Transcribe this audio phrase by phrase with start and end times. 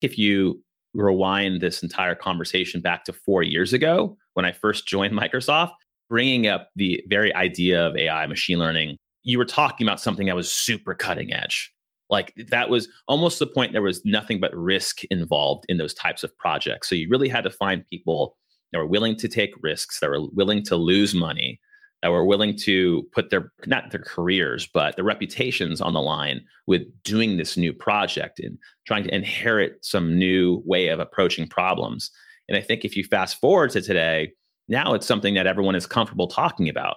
[0.00, 0.62] If you
[0.94, 5.72] rewind this entire conversation back to four years ago when I first joined Microsoft,
[6.08, 10.36] bringing up the very idea of AI, machine learning, you were talking about something that
[10.36, 11.72] was super cutting edge.
[12.10, 16.24] Like that was almost the point there was nothing but risk involved in those types
[16.24, 16.88] of projects.
[16.88, 18.36] So you really had to find people
[18.72, 21.60] that were willing to take risks, that were willing to lose money,
[22.02, 26.40] that were willing to put their not their careers but their reputations on the line
[26.66, 32.10] with doing this new project and trying to inherit some new way of approaching problems.
[32.48, 34.32] And i think if you fast forward to today
[34.68, 36.96] now it's something that everyone is comfortable talking about.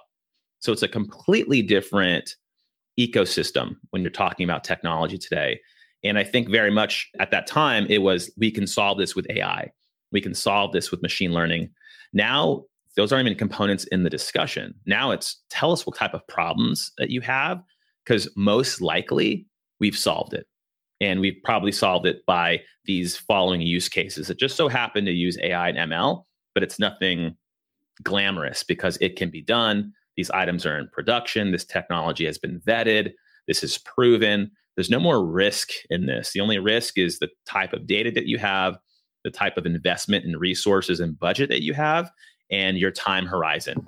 [0.60, 2.36] So it's a completely different
[3.00, 5.60] ecosystem when you're talking about technology today.
[6.04, 9.26] And i think very much at that time it was we can solve this with
[9.30, 9.72] ai
[10.12, 11.70] we can solve this with machine learning.
[12.12, 12.64] Now
[12.96, 14.74] those aren't even components in the discussion.
[14.86, 17.62] Now it's tell us what type of problems that you have,
[18.04, 19.46] because most likely
[19.80, 20.46] we've solved it.
[21.00, 25.12] And we've probably solved it by these following use cases that just so happen to
[25.12, 26.24] use AI and ML,
[26.54, 27.36] but it's nothing
[28.02, 29.92] glamorous because it can be done.
[30.16, 31.50] These items are in production.
[31.50, 33.12] This technology has been vetted.
[33.48, 34.50] This is proven.
[34.76, 36.32] There's no more risk in this.
[36.32, 38.78] The only risk is the type of data that you have,
[39.24, 42.10] the type of investment and resources and budget that you have,
[42.52, 43.82] and your time horizon.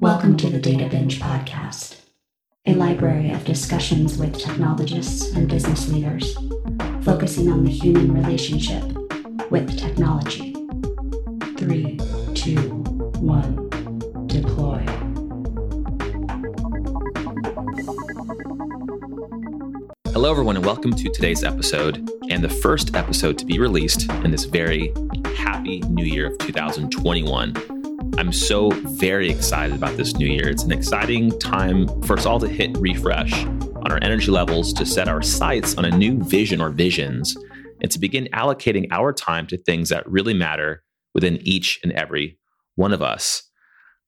[0.00, 1.96] Welcome to the Data Binge Podcast,
[2.66, 6.36] a library of discussions with technologists and business leaders,
[7.02, 8.84] focusing on the human relationship
[9.50, 10.52] with technology.
[11.56, 11.98] Three,
[12.34, 12.68] two,
[13.18, 13.68] one,
[14.26, 14.65] deploy.
[20.16, 24.30] Hello, everyone, and welcome to today's episode and the first episode to be released in
[24.30, 24.90] this very
[25.36, 27.52] happy new year of 2021.
[28.16, 30.48] I'm so very excited about this new year.
[30.48, 34.86] It's an exciting time for us all to hit refresh on our energy levels, to
[34.86, 37.36] set our sights on a new vision or visions,
[37.82, 42.38] and to begin allocating our time to things that really matter within each and every
[42.74, 43.42] one of us.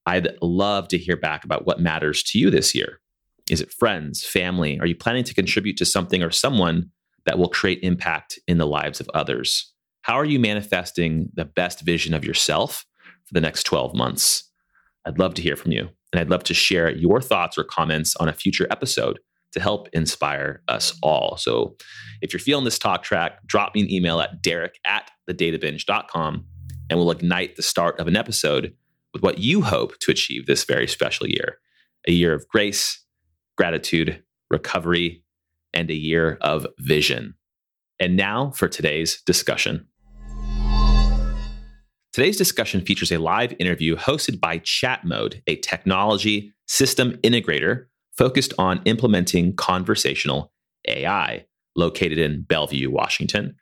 [0.06, 2.98] I'd love to hear back about what matters to you this year.
[3.50, 4.78] Is it friends, family?
[4.80, 6.90] Are you planning to contribute to something or someone
[7.26, 9.72] that will create impact in the lives of others?
[10.02, 12.86] How are you manifesting the best vision of yourself
[13.24, 14.44] for the next 12 months?
[15.06, 15.88] I'd love to hear from you.
[16.12, 19.18] And I'd love to share your thoughts or comments on a future episode
[19.52, 21.36] to help inspire us all.
[21.36, 21.76] So
[22.20, 26.44] if you're feeling this talk track, drop me an email at derek at thedatabinge.com
[26.90, 28.74] and we'll ignite the start of an episode
[29.12, 31.58] with what you hope to achieve this very special year
[32.06, 33.04] a year of grace,
[33.58, 35.24] gratitude, recovery,
[35.74, 37.34] and a year of vision.
[38.00, 39.88] And now for today's discussion.
[42.12, 47.86] Today's discussion features a live interview hosted by ChatMode, a technology system integrator
[48.16, 50.52] focused on implementing conversational
[50.86, 51.44] AI,
[51.76, 53.56] located in Bellevue, Washington.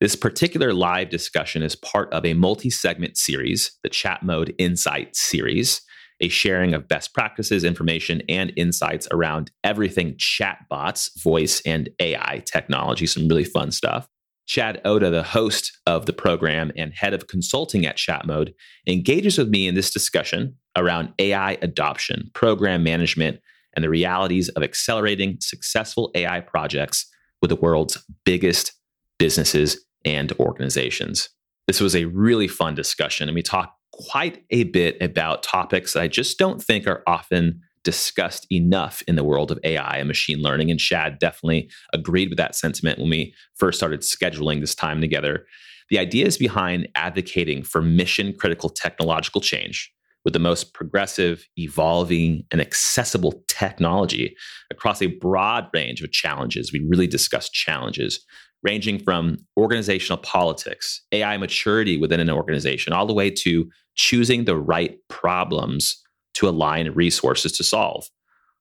[0.00, 5.80] This particular live discussion is part of a multi segment series, the ChatMode Insight series,
[6.20, 13.06] a sharing of best practices, information, and insights around everything chatbots, voice, and AI technology.
[13.06, 14.08] Some really fun stuff.
[14.46, 18.54] Chad Oda, the host of the program and head of consulting at ChatMode,
[18.86, 23.40] engages with me in this discussion around AI adoption, program management,
[23.74, 27.06] and the realities of accelerating successful AI projects
[27.42, 28.72] with the world's biggest
[29.18, 31.28] businesses and organizations.
[31.66, 36.02] This was a really fun discussion, and we talked quite a bit about topics that
[36.02, 40.42] I just don't think are often discussed enough in the world of AI and machine
[40.42, 40.70] learning.
[40.70, 45.46] And Chad definitely agreed with that sentiment when we first started scheduling this time together.
[45.88, 49.92] The ideas behind advocating for mission critical technological change
[50.24, 54.34] with the most progressive, evolving, and accessible technology
[54.72, 56.72] across a broad range of challenges.
[56.72, 58.18] We really discussed challenges
[58.62, 64.56] ranging from organizational politics, AI maturity within an organization, all the way to choosing the
[64.56, 66.02] right problems
[66.34, 68.06] to align resources to solve,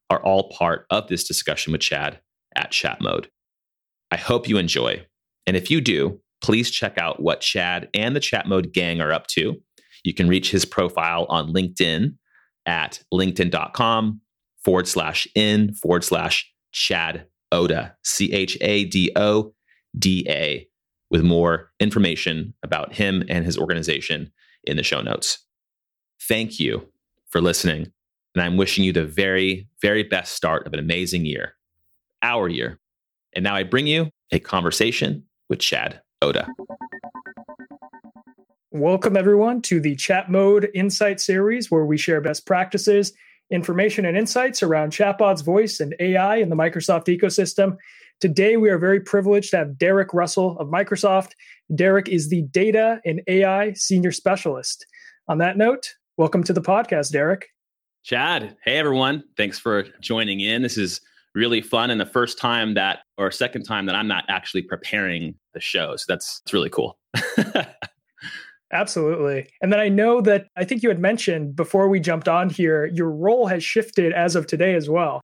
[0.10, 2.20] are all part of this discussion with Chad
[2.56, 3.30] at Chat Mode.
[4.12, 5.06] I hope you enjoy.
[5.48, 9.12] And if you do, please check out what Chad and the Chat Mode gang are
[9.12, 9.56] up to.
[10.04, 12.16] You can reach his profile on LinkedIn
[12.68, 14.22] at linkedin.com
[14.64, 19.55] forward slash in forward slash Chad Oda, C H A D O
[19.98, 20.68] D A,
[21.10, 24.32] with more information about him and his organization
[24.64, 25.46] in the show notes.
[26.22, 26.88] Thank you
[27.28, 27.92] for listening.
[28.34, 31.56] And I'm wishing you the very, very best start of an amazing year,
[32.22, 32.80] our year.
[33.34, 36.48] And now I bring you a conversation with Chad Oda.
[38.72, 43.14] Welcome, everyone, to the Chat Mode Insight series, where we share best practices,
[43.50, 47.78] information, and insights around chatbots, voice, and AI in the Microsoft ecosystem.
[48.22, 51.32] Today, we are very privileged to have Derek Russell of Microsoft.
[51.76, 54.86] Derek is the Data and AI Senior Specialist.
[55.28, 57.50] On that note, welcome to the podcast, Derek.
[58.04, 59.26] Chad, hey everyone.
[59.36, 60.62] Thanks for joining in.
[60.62, 61.02] This is
[61.34, 65.36] really fun and the first time that or second time that I'm not actually preparing
[65.54, 65.98] the show.
[65.98, 66.98] So that's it's really cool.
[68.72, 69.50] Absolutely.
[69.62, 72.86] And then I know that I think you had mentioned before we jumped on here,
[72.86, 75.20] your role has shifted as of today as well.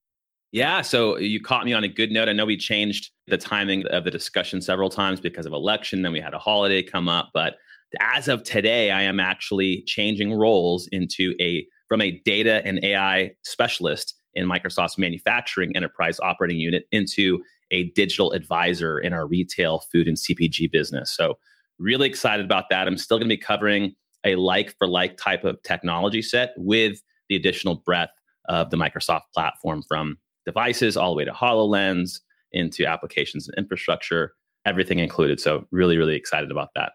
[0.52, 0.82] Yeah.
[0.82, 2.28] So you caught me on a good note.
[2.28, 6.02] I know we changed the timing of the discussion several times because of election.
[6.02, 7.30] Then we had a holiday come up.
[7.32, 7.54] But
[8.00, 13.32] as of today, I am actually changing roles into a from a data and AI
[13.44, 20.06] specialist in Microsoft's manufacturing enterprise operating unit into a digital advisor in our retail food
[20.06, 21.10] and CPG business.
[21.14, 21.38] So,
[21.78, 22.86] really excited about that.
[22.86, 23.94] I'm still going to be covering
[24.24, 28.12] a like for like type of technology set with the additional breadth
[28.48, 32.20] of the Microsoft platform from devices all the way to HoloLens
[32.52, 34.34] into applications and infrastructure,
[34.66, 35.40] everything included.
[35.40, 36.92] So, really, really excited about that.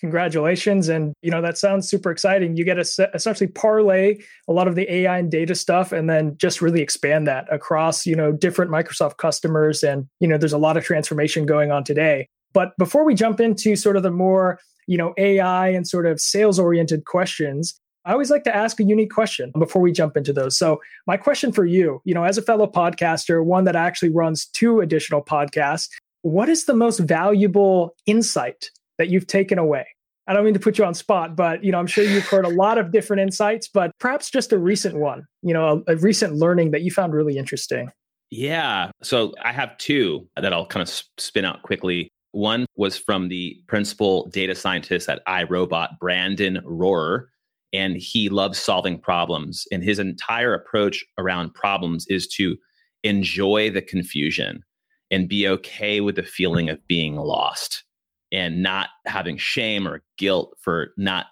[0.00, 0.88] Congratulations.
[0.88, 2.56] And you know that sounds super exciting.
[2.56, 6.36] You get to essentially parlay a lot of the ai and data stuff and then
[6.36, 9.82] just really expand that across you know different microsoft customers.
[9.82, 12.28] And you know there's a lot of transformation going on today.
[12.52, 16.20] But before we jump into sort of the more you know ai and sort of
[16.20, 17.78] sales oriented questions
[18.08, 20.56] I always like to ask a unique question before we jump into those.
[20.56, 24.46] So, my question for you, you know, as a fellow podcaster, one that actually runs
[24.46, 25.90] two additional podcasts,
[26.22, 29.86] what is the most valuable insight that you've taken away?
[30.26, 32.46] I don't mean to put you on spot, but you know, I'm sure you've heard
[32.46, 35.96] a lot of different insights, but perhaps just a recent one, you know, a, a
[35.96, 37.90] recent learning that you found really interesting.
[38.30, 38.90] Yeah.
[39.02, 42.08] So I have two that I'll kind of spin out quickly.
[42.32, 47.26] One was from the principal data scientist at iRobot, Brandon Rohrer,
[47.72, 49.66] and he loves solving problems.
[49.72, 52.56] And his entire approach around problems is to
[53.04, 54.64] enjoy the confusion
[55.10, 57.84] and be okay with the feeling of being lost
[58.32, 61.26] and not having shame or guilt for not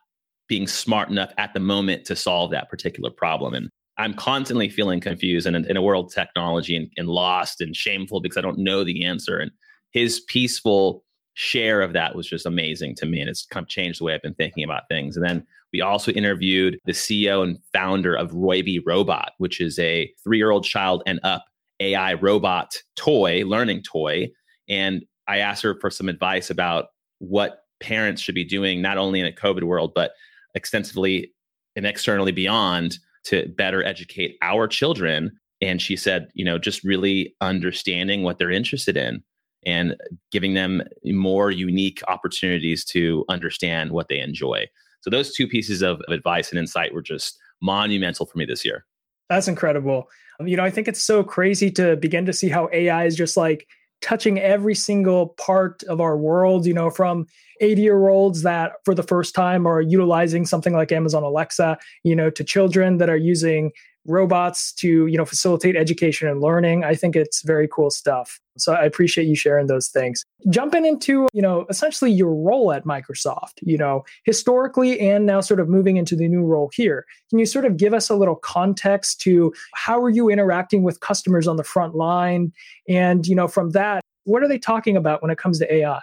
[0.49, 3.53] being smart enough at the moment to solve that particular problem.
[3.55, 3.69] And
[3.99, 7.75] I'm constantly feeling confused and in, in a world of technology and, and lost and
[7.75, 9.39] shameful because I don't know the answer.
[9.39, 9.51] And
[9.91, 11.05] his peaceful
[11.37, 13.21] share of that was just amazing to me.
[13.21, 15.17] And it's kind of changed the way I've been thinking about things.
[15.17, 20.11] And then we also interviewed the CEO and founder of Roybi Robot, which is a
[20.25, 21.45] three year old child and up
[21.79, 24.31] AI robot toy, learning toy.
[24.67, 26.87] And I asked her for some advice about
[27.19, 30.13] what parents should be doing, not only in a COVID world, but
[30.55, 31.35] extensively
[31.77, 35.33] and externally beyond to better educate our children.
[35.61, 39.23] And she said, you know, just really understanding what they're interested in
[39.65, 39.97] and
[40.31, 44.67] giving them more unique opportunities to understand what they enjoy.
[45.01, 48.85] So those two pieces of advice and insight were just monumental for me this year.
[49.29, 50.09] That's incredible.
[50.45, 53.37] You know, I think it's so crazy to begin to see how AI is just
[53.37, 53.67] like
[54.03, 57.27] touching every single part of our world, you know, from
[57.61, 62.15] 80 year olds that for the first time are utilizing something like Amazon Alexa, you
[62.15, 63.73] know, to children that are using
[64.07, 68.73] robots to you know facilitate education and learning i think it's very cool stuff so
[68.73, 73.55] i appreciate you sharing those things jumping into you know essentially your role at microsoft
[73.63, 77.47] you know historically and now sort of moving into the new role here can you
[77.47, 81.57] sort of give us a little context to how are you interacting with customers on
[81.57, 82.53] the front line
[82.89, 86.01] and you know from that what are they talking about when it comes to ai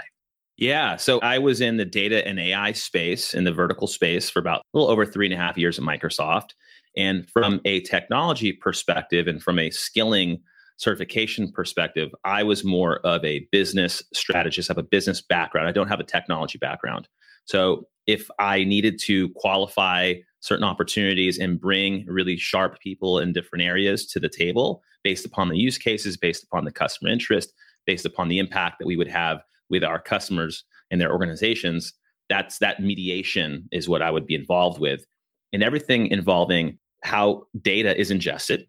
[0.58, 0.98] yeah.
[0.98, 4.60] So I was in the data and AI space, in the vertical space for about
[4.60, 6.52] a little over three and a half years at Microsoft.
[6.96, 10.42] And from a technology perspective and from a skilling
[10.78, 14.70] certification perspective, I was more of a business strategist.
[14.70, 15.68] I have a business background.
[15.68, 17.08] I don't have a technology background.
[17.46, 23.64] So if I needed to qualify certain opportunities and bring really sharp people in different
[23.64, 27.54] areas to the table based upon the use cases, based upon the customer interest,
[27.86, 31.94] based upon the impact that we would have with our customers and their organizations,
[32.30, 35.06] that's that mediation is what I would be involved with.
[35.52, 38.66] And everything involving how data is ingested,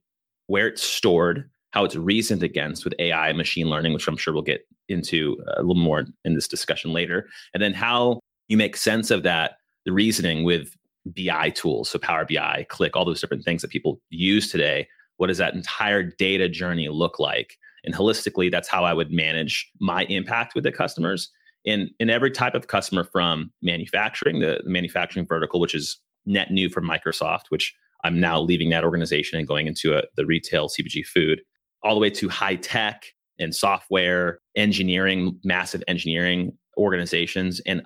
[0.46, 4.34] where it's stored, how it's reasoned against with AI and machine learning, which I'm sure
[4.34, 7.28] we'll get into uh, a little more in this discussion later.
[7.52, 10.76] And then how you make sense of that, the reasoning with
[11.06, 14.88] BI tools, so Power BI, Qlik, all those different things that people use today.
[15.16, 17.56] What does that entire data journey look like?
[17.84, 21.30] And holistically, that's how I would manage my impact with the customers
[21.64, 26.50] in in every type of customer from manufacturing, the, the manufacturing vertical, which is net
[26.50, 27.74] new for Microsoft, which
[28.04, 31.40] I'm now leaving that organization and going into a, the retail CPG food,
[31.82, 33.06] all the way to high tech
[33.38, 37.60] and software, engineering, massive engineering organizations.
[37.66, 37.82] And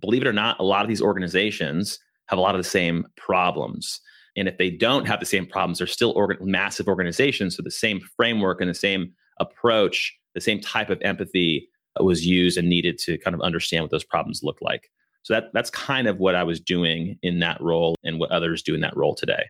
[0.00, 1.98] believe it or not, a lot of these organizations
[2.28, 4.00] have a lot of the same problems.
[4.36, 7.56] And if they don't have the same problems, they're still massive organizations.
[7.56, 11.68] So the same framework and the same approach, the same type of empathy
[12.00, 14.90] was used and needed to kind of understand what those problems look like.
[15.28, 18.62] So that that's kind of what I was doing in that role and what others
[18.62, 19.44] do in that role today.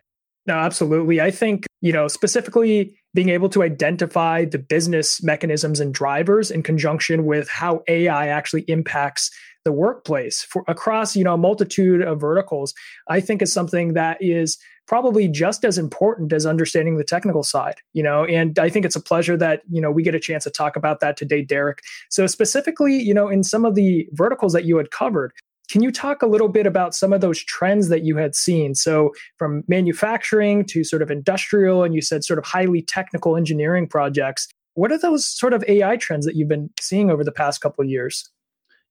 [0.45, 1.21] No, absolutely.
[1.21, 6.63] I think, you know, specifically being able to identify the business mechanisms and drivers in
[6.63, 9.31] conjunction with how AI actually impacts
[9.63, 12.73] the workplace for across, you know, a multitude of verticals,
[13.07, 17.75] I think is something that is probably just as important as understanding the technical side
[17.93, 20.45] you know and i think it's a pleasure that you know we get a chance
[20.45, 24.51] to talk about that today derek so specifically you know in some of the verticals
[24.51, 25.31] that you had covered
[25.69, 28.75] can you talk a little bit about some of those trends that you had seen?
[28.75, 33.87] So, from manufacturing to sort of industrial, and you said sort of highly technical engineering
[33.87, 34.47] projects.
[34.73, 37.83] What are those sort of AI trends that you've been seeing over the past couple
[37.83, 38.29] of years?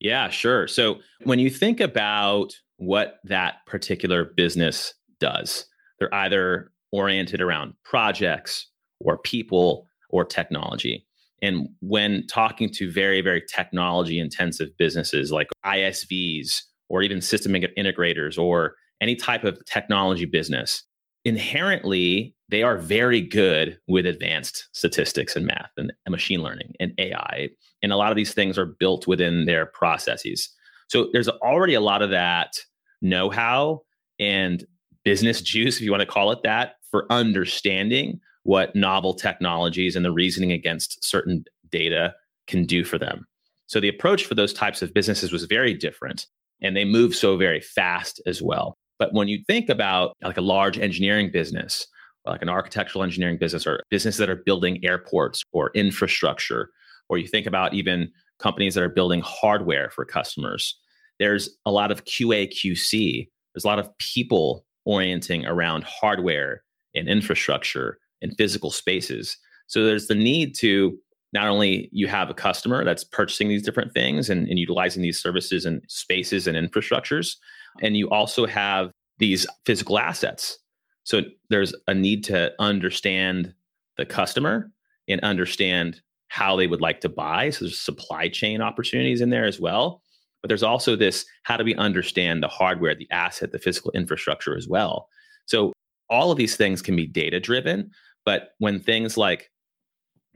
[0.01, 0.69] Yeah, sure.
[0.69, 5.67] So, when you think about what that particular business does,
[5.99, 8.69] they're either oriented around projects
[9.01, 11.08] or people or technology.
[11.43, 18.39] And when talking to very, very technology intensive businesses like ISVs or even system integrators
[18.39, 20.83] or any type of technology business,
[21.25, 27.49] inherently, they are very good with advanced statistics and math and, machine learning and AI.
[27.83, 30.49] And a lot of these things are built within their processes.
[30.89, 32.55] So there's already a lot of that
[33.03, 33.83] know how
[34.19, 34.65] and
[35.05, 40.07] business juice, if you want to call it that, for understanding what novel technologies and
[40.07, 42.15] the reasoning against certain data
[42.47, 43.27] can do for them.
[43.67, 46.27] So the approach for those types of businesses was very different
[46.63, 48.79] and they move so very fast as well.
[48.99, 51.87] But when you think about like a large engineering business,
[52.25, 56.71] like an architectural engineering business or businesses that are building airports or infrastructure,
[57.11, 60.75] or you think about even companies that are building hardware for customers,
[61.19, 63.29] there's a lot of QA, QC.
[63.53, 66.63] There's a lot of people orienting around hardware
[66.95, 69.37] and infrastructure in physical spaces.
[69.67, 70.99] So there's the need to
[71.33, 75.21] not only you have a customer that's purchasing these different things and, and utilizing these
[75.21, 77.37] services and spaces and infrastructures,
[77.83, 80.59] and you also have these physical assets.
[81.05, 83.55] So there's a need to understand
[83.97, 84.71] the customer
[85.09, 87.51] and understand how they would like to buy.
[87.51, 90.03] So there's supply chain opportunities in there as well.
[90.43, 94.57] But there's also this how do we understand the hardware, the asset, the physical infrastructure
[94.57, 95.09] as well.
[95.47, 95.73] So
[96.11, 97.91] all of these things can be data driven,
[98.29, 99.51] but when things like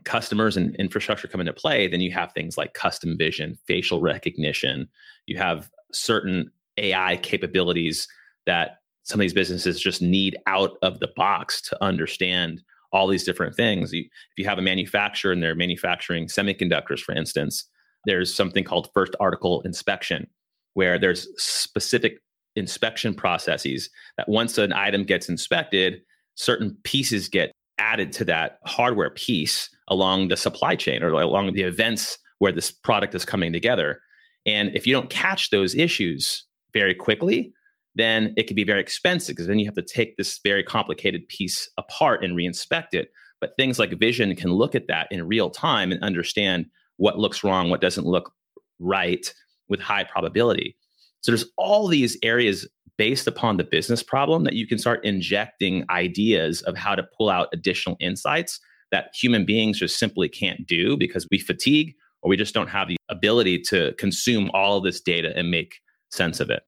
[0.07, 4.89] customers and infrastructure come into play, then you have things like custom vision, facial recognition.
[5.27, 8.09] You have certain AI capabilities
[8.47, 12.63] that some of these businesses just need out of the box to understand
[12.95, 13.93] all these different things.
[13.93, 17.69] You, if you have a manufacturer and they're manufacturing semiconductors, for instance,
[18.07, 20.27] there's something called first article inspection,
[20.73, 22.23] where there's specific
[22.57, 26.01] inspection processes that once an item gets inspected,
[26.37, 27.52] certain pieces get
[27.93, 32.71] added to that hardware piece along the supply chain or along the events where this
[32.71, 34.01] product is coming together.
[34.47, 37.53] And if you don't catch those issues very quickly,
[37.95, 41.29] then it can be very expensive because then you have to take this very complicated
[41.29, 43.11] piece apart and reinspect it.
[43.41, 47.45] But things like vision can look at that in real time and understand what looks
[47.45, 48.33] wrong, what doesn't look
[48.79, 49.33] right
[49.69, 50.77] with high probability.
[51.21, 52.67] So there's all these areas
[52.99, 57.31] based upon the business problem that you can start injecting ideas of how to pull
[57.31, 62.37] out additional insights that human beings just simply can't do because we fatigue or we
[62.37, 65.81] just don't have the ability to consume all of this data and make
[66.11, 66.63] sense of it.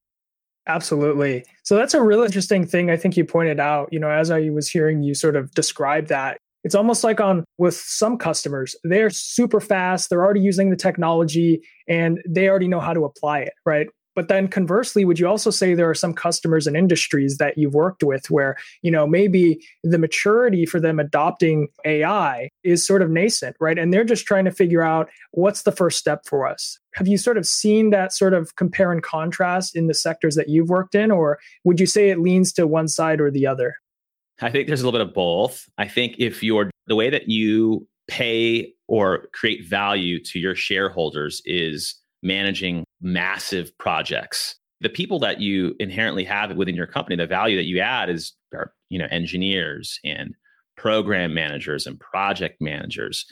[0.66, 1.44] Absolutely.
[1.62, 4.48] So that's a real interesting thing I think you pointed out, you know, as I
[4.48, 6.38] was hearing you sort of describe that.
[6.64, 11.60] It's almost like on with some customers, they're super fast, they're already using the technology
[11.86, 13.86] and they already know how to apply it, right?
[14.14, 17.74] But then conversely, would you also say there are some customers and industries that you've
[17.74, 23.10] worked with where, you know, maybe the maturity for them adopting AI is sort of
[23.10, 23.78] nascent, right?
[23.78, 26.78] And they're just trying to figure out what's the first step for us.
[26.94, 30.48] Have you sort of seen that sort of compare and contrast in the sectors that
[30.48, 31.10] you've worked in?
[31.10, 33.74] Or would you say it leans to one side or the other?
[34.40, 35.68] I think there's a little bit of both.
[35.78, 41.40] I think if you're the way that you pay or create value to your shareholders
[41.44, 44.56] is managing massive projects.
[44.80, 48.32] The people that you inherently have within your company, the value that you add is
[48.90, 50.34] you know, engineers and
[50.76, 53.24] program managers and project managers.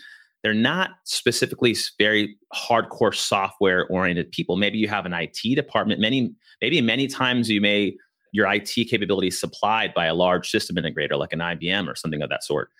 [0.42, 4.56] They're not specifically very hardcore software oriented people.
[4.56, 6.00] Maybe you have an IT department.
[6.00, 7.96] Many, maybe many times you may
[8.32, 12.30] your IT capability supplied by a large system integrator like an IBM or something of
[12.30, 12.70] that sort.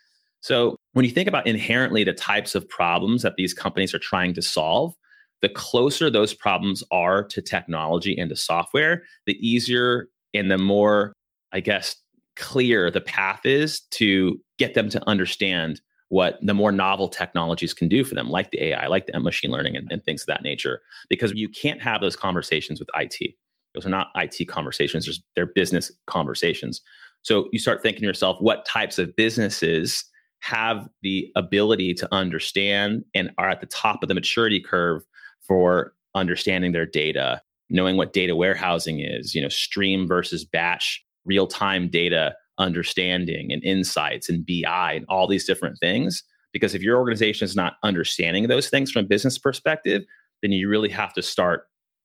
[0.41, 4.35] So when you think about inherently the types of problems that these companies are trying
[4.35, 4.95] to solve,
[5.43, 11.13] the closer those problems are to technology and to software, the easier and the more,
[11.53, 11.97] I guess,
[12.37, 17.89] clear the path is to get them to understand what the more novel technologies can
[17.89, 20.43] do for them, like the AI, like the machine learning and, and things of that
[20.43, 23.35] nature, because you can't have those conversations with IT.
[23.75, 26.83] Those are not IT conversations, they're business conversations.
[27.23, 30.05] So you start thinking to yourself, what types of businesses
[30.41, 35.03] have the ability to understand and are at the top of the maturity curve
[35.47, 41.89] for understanding their data, knowing what data warehousing is, you know, stream versus batch, real-time
[41.89, 46.23] data understanding and insights and BI and all these different things.
[46.53, 50.03] Because if your organization is not understanding those things from a business perspective,
[50.43, 51.65] then you really have to start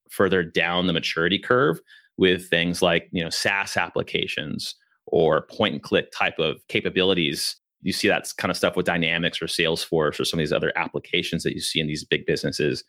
[0.10, 1.80] further down the maturity curve
[2.18, 4.76] with things like you know SaaS applications
[5.08, 7.56] or point and click type of capabilities.
[7.82, 10.74] You see that kind of stuff with Dynamics or Salesforce or some of these other
[10.76, 12.84] applications that you see in these big businesses.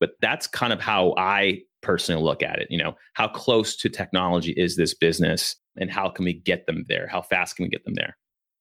[0.00, 2.68] But that's kind of how I personally look at it.
[2.70, 6.84] You know, how close to technology is this business and how can we get them
[6.88, 7.06] there?
[7.06, 8.16] How fast can we get them there?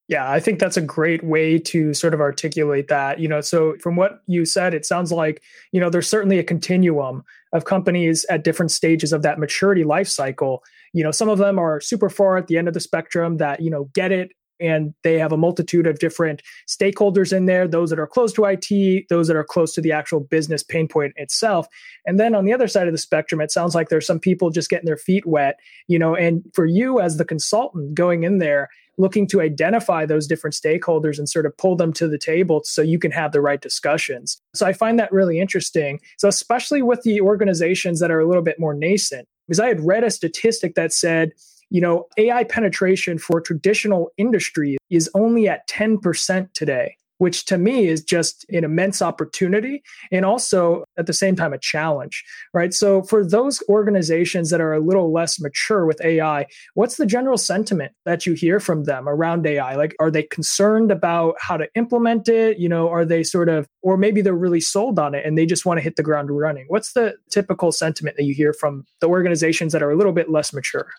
[0.10, 3.20] Yeah, I think that's a great way to sort of articulate that.
[3.20, 6.44] You know, so from what you said, it sounds like, you know, there's certainly a
[6.44, 10.64] continuum of companies at different stages of that maturity life cycle.
[10.94, 13.62] You know, some of them are super far at the end of the spectrum that,
[13.62, 17.90] you know, get it and they have a multitude of different stakeholders in there those
[17.90, 21.14] that are close to IT, those that are close to the actual business pain point
[21.16, 21.68] itself.
[22.06, 24.50] And then on the other side of the spectrum, it sounds like there's some people
[24.50, 28.40] just getting their feet wet, you know, and for you as the consultant going in
[28.40, 32.62] there, looking to identify those different stakeholders and sort of pull them to the table
[32.66, 34.42] so you can have the right discussions.
[34.54, 36.00] So I find that really interesting.
[36.18, 39.80] So, especially with the organizations that are a little bit more nascent, because I had
[39.80, 41.32] read a statistic that said
[41.70, 47.88] you know, AI penetration for traditional industry is only at 10% today, which to me
[47.88, 52.24] is just an immense opportunity and also at the same time a challenge,
[52.54, 52.74] right?
[52.74, 57.38] So for those organizations that are a little less mature with AI, what's the general
[57.38, 59.76] sentiment that you hear from them around AI?
[59.76, 62.58] Like, are they concerned about how to implement it?
[62.58, 65.46] You know, are they sort of, or maybe they're really sold on it and they
[65.46, 66.66] just want to hit the ground running?
[66.68, 70.32] What's the typical sentiment that you hear from the organizations that are a little bit
[70.32, 70.90] less mature?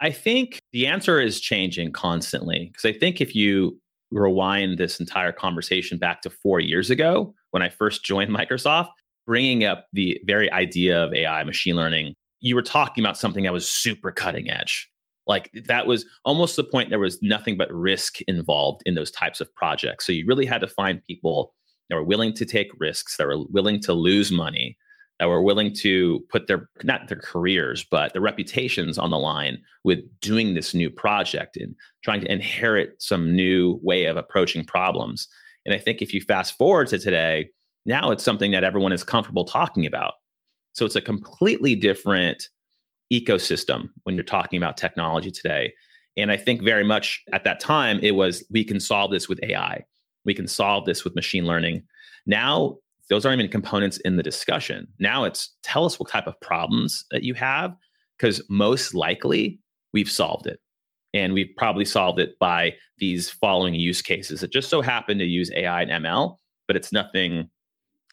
[0.00, 3.78] I think the answer is changing constantly because I think if you
[4.10, 8.90] rewind this entire conversation back to four years ago when I first joined Microsoft,
[9.26, 13.52] bringing up the very idea of AI, machine learning, you were talking about something that
[13.52, 14.88] was super cutting edge.
[15.26, 19.40] Like that was almost the point there was nothing but risk involved in those types
[19.40, 20.06] of projects.
[20.06, 21.54] So you really had to find people
[21.90, 24.78] that were willing to take risks, that were willing to lose money,
[25.18, 29.58] that were willing to put their not their careers but their reputations on the line
[29.84, 35.28] with doing this new project and trying to inherit some new way of approaching problems.
[35.66, 37.50] And i think if you fast forward to today
[37.86, 40.14] now it's something that everyone is comfortable talking about.
[40.74, 42.48] So it's a completely different
[43.12, 45.72] ecosystem when you're talking about technology today.
[46.16, 49.42] And i think very much at that time it was we can solve this with
[49.42, 49.84] ai
[50.28, 51.82] we can solve this with machine learning.
[52.26, 52.76] Now
[53.08, 54.86] those aren't even components in the discussion.
[54.98, 57.74] Now it's tell us what type of problems that you have,
[58.18, 59.60] because most likely
[59.92, 60.60] we've solved it.
[61.14, 65.24] And we've probably solved it by these following use cases that just so happen to
[65.24, 67.48] use AI and ML, but it's nothing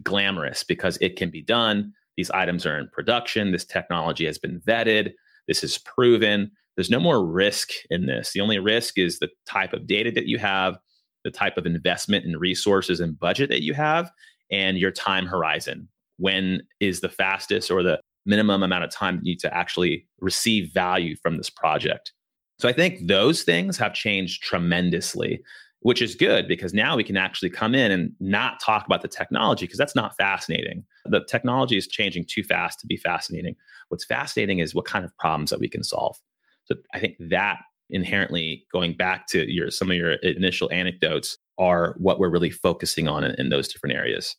[0.03, 1.91] glamorous because it can be done.
[2.15, 3.51] These items are in production.
[3.51, 5.11] This technology has been vetted.
[5.47, 6.51] This is proven.
[6.75, 8.31] There's no more risk in this.
[8.33, 10.77] The only risk is the type of data that you have,
[11.23, 14.09] the type of investment and resources and budget that you have,
[14.51, 15.87] and your time horizon.
[16.17, 20.71] When is the fastest or the minimum amount of time you need to actually receive
[20.73, 22.13] value from this project?
[22.59, 25.41] So I think those things have changed tremendously,
[25.81, 29.07] which is good because now we can actually come in and not talk about the
[29.07, 30.83] technology because that's not fascinating.
[31.05, 33.55] The technology is changing too fast to be fascinating.
[33.89, 36.17] What's fascinating is what kind of problems that we can solve.
[36.65, 41.95] So I think that inherently going back to your some of your initial anecdotes are
[41.97, 44.35] what we're really focusing on in, in those different areas.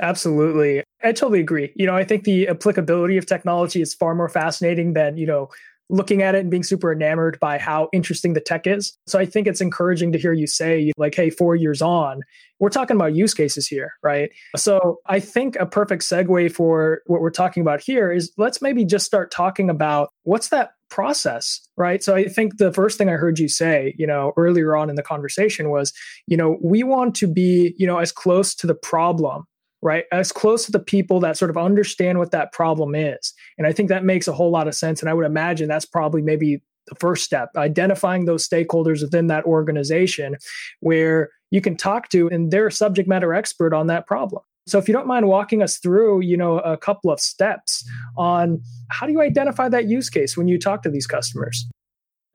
[0.00, 0.82] Absolutely.
[1.02, 1.72] I totally agree.
[1.74, 5.48] You know, I think the applicability of technology is far more fascinating than, you know,
[5.90, 8.96] looking at it and being super enamored by how interesting the tech is.
[9.06, 12.22] So I think it's encouraging to hear you say, like, hey, four years on,
[12.58, 14.30] we're talking about use cases here, right?
[14.56, 18.84] So I think a perfect segue for what we're talking about here is let's maybe
[18.84, 22.02] just start talking about what's that process, right?
[22.02, 24.96] So I think the first thing I heard you say, you know, earlier on in
[24.96, 25.92] the conversation was,
[26.26, 29.44] you know, we want to be, you know, as close to the problem
[29.82, 30.04] right?
[30.12, 33.32] As close to the people that sort of understand what that problem is.
[33.56, 35.00] And I think that makes a whole lot of sense.
[35.00, 39.44] And I would imagine that's probably maybe the first step, identifying those stakeholders within that
[39.44, 40.36] organization
[40.80, 44.42] where you can talk to and they're a subject matter expert on that problem.
[44.66, 48.60] So if you don't mind walking us through, you know, a couple of steps on
[48.90, 51.66] how do you identify that use case when you talk to these customers?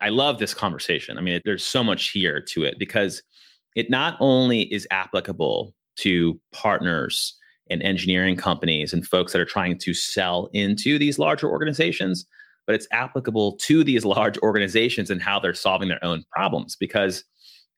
[0.01, 1.17] I love this conversation.
[1.17, 3.21] I mean, there's so much here to it because
[3.75, 7.35] it not only is applicable to partners
[7.69, 12.25] and engineering companies and folks that are trying to sell into these larger organizations,
[12.65, 17.23] but it's applicable to these large organizations and how they're solving their own problems because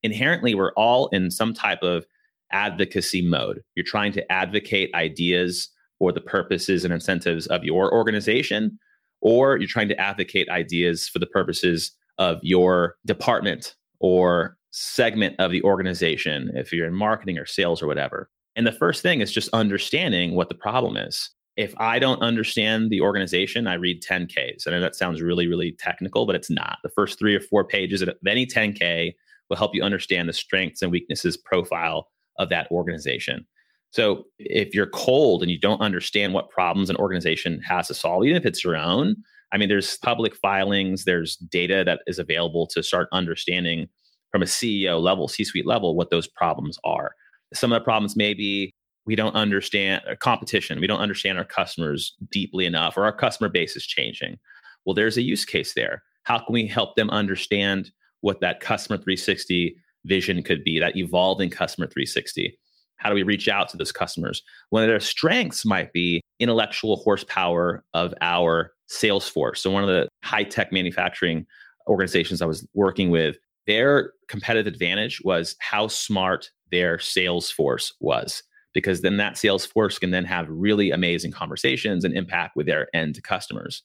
[0.03, 2.05] inherently we're all in some type of
[2.51, 3.61] advocacy mode.
[3.75, 8.77] You're trying to advocate ideas for the purposes and incentives of your organization,
[9.21, 15.51] or you're trying to advocate ideas for the purposes of your department or segment of
[15.51, 18.29] the organization, if you're in marketing or sales or whatever.
[18.57, 21.29] And the first thing is just understanding what the problem is.
[21.55, 24.67] If I don't understand the organization, I read 10Ks.
[24.67, 26.79] I know that sounds really, really technical, but it's not.
[26.83, 29.13] The first three or four pages of any 10K
[29.49, 33.47] will help you understand the strengths and weaknesses profile of that organization.
[33.91, 38.25] So if you're cold and you don't understand what problems an organization has to solve,
[38.25, 39.15] even if it's your own,
[39.53, 43.87] I mean, there's public filings, there's data that is available to start understanding
[44.35, 47.15] from a CEO level, C suite level, what those problems are.
[47.53, 48.73] Some of the problems may be
[49.05, 53.47] we don't understand uh, competition, we don't understand our customers deeply enough, or our customer
[53.47, 54.37] base is changing.
[54.83, 56.03] Well, there's a use case there.
[56.23, 61.49] How can we help them understand what that customer 360 vision could be, that evolving
[61.49, 62.59] customer 360?
[62.97, 64.43] How do we reach out to those customers?
[64.69, 69.61] One of their strengths might be intellectual horsepower of our sales force.
[69.61, 71.45] So, one of the high tech manufacturing
[71.87, 78.43] organizations I was working with, their competitive advantage was how smart their sales force was
[78.73, 82.87] because then that sales force can then have really amazing conversations and impact with their
[82.93, 83.81] end customers.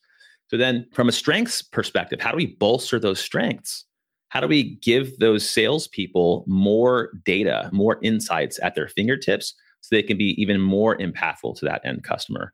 [0.48, 3.84] So then from a strengths perspective, how do we bolster those strengths?
[4.30, 10.02] How do we give those salespeople more data, more insights at their fingertips so they
[10.02, 12.52] can be even more impactful to that end customer?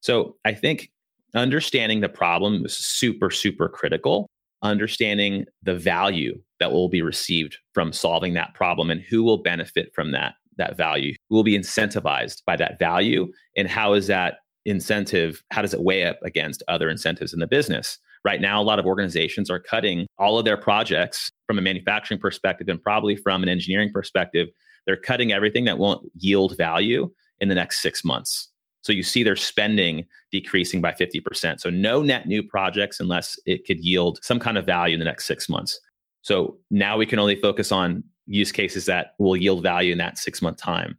[0.00, 0.92] So I think
[1.34, 4.28] understanding the problem is super, super critical
[4.62, 9.92] understanding the value that will be received from solving that problem and who will benefit
[9.94, 14.38] from that that value who will be incentivized by that value and how is that
[14.64, 17.98] incentive how does it weigh up against other incentives in the business?
[18.24, 22.20] Right now a lot of organizations are cutting all of their projects from a manufacturing
[22.20, 24.48] perspective and probably from an engineering perspective.
[24.86, 28.51] They're cutting everything that won't yield value in the next 6 months
[28.82, 31.60] so you see their spending decreasing by 50%.
[31.60, 35.04] So no net new projects unless it could yield some kind of value in the
[35.04, 35.80] next six months.
[36.22, 40.18] So now we can only focus on use cases that will yield value in that
[40.18, 40.98] six month time.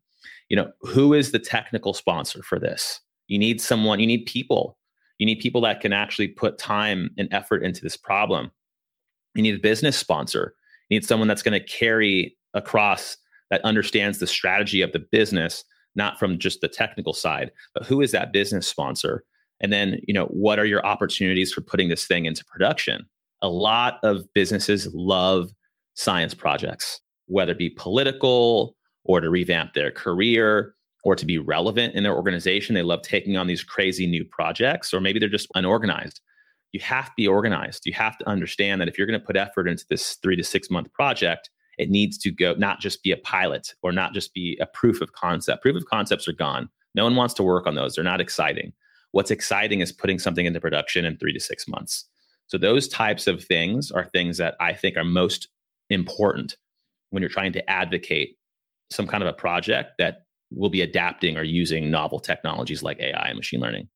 [0.50, 3.00] You know, who is the technical sponsor for this?
[3.28, 4.78] You need someone, you need people.
[5.20, 8.52] You need people that can actually put time and effort into this problem.
[9.36, 10.56] You need a business sponsor.
[10.90, 13.18] You need someone that's going to carry across
[13.50, 15.64] that understands the strategy of the business
[15.96, 19.24] not from just the technical side, but who is that business sponsor?
[19.62, 23.06] And then, you know, what are your opportunities for putting this thing into production?
[23.42, 25.52] A lot of businesses love
[25.96, 28.76] science projects, whether it be political
[29.06, 32.74] or to revamp their career or to be relevant in their organization.
[32.74, 36.22] They love taking on these crazy new projects, or maybe they're just unorganized.
[36.72, 37.86] You have to be organized.
[37.86, 40.44] You have to understand that if you're going to put effort into this three to
[40.44, 44.34] six month project, it needs to go not just be a pilot or not just
[44.34, 45.62] be a proof of concept.
[45.62, 46.70] Proof of concepts are gone.
[46.96, 47.96] No one wants to work on those.
[47.96, 48.74] They're not exciting.
[49.12, 52.06] What's exciting is putting something into production in three to six months.
[52.48, 55.48] So, those types of things are things that I think are most
[55.90, 56.58] important
[57.10, 58.38] when you're trying to advocate
[58.92, 63.28] some kind of a project that will be adapting or using novel technologies like AI
[63.28, 63.88] and machine learning.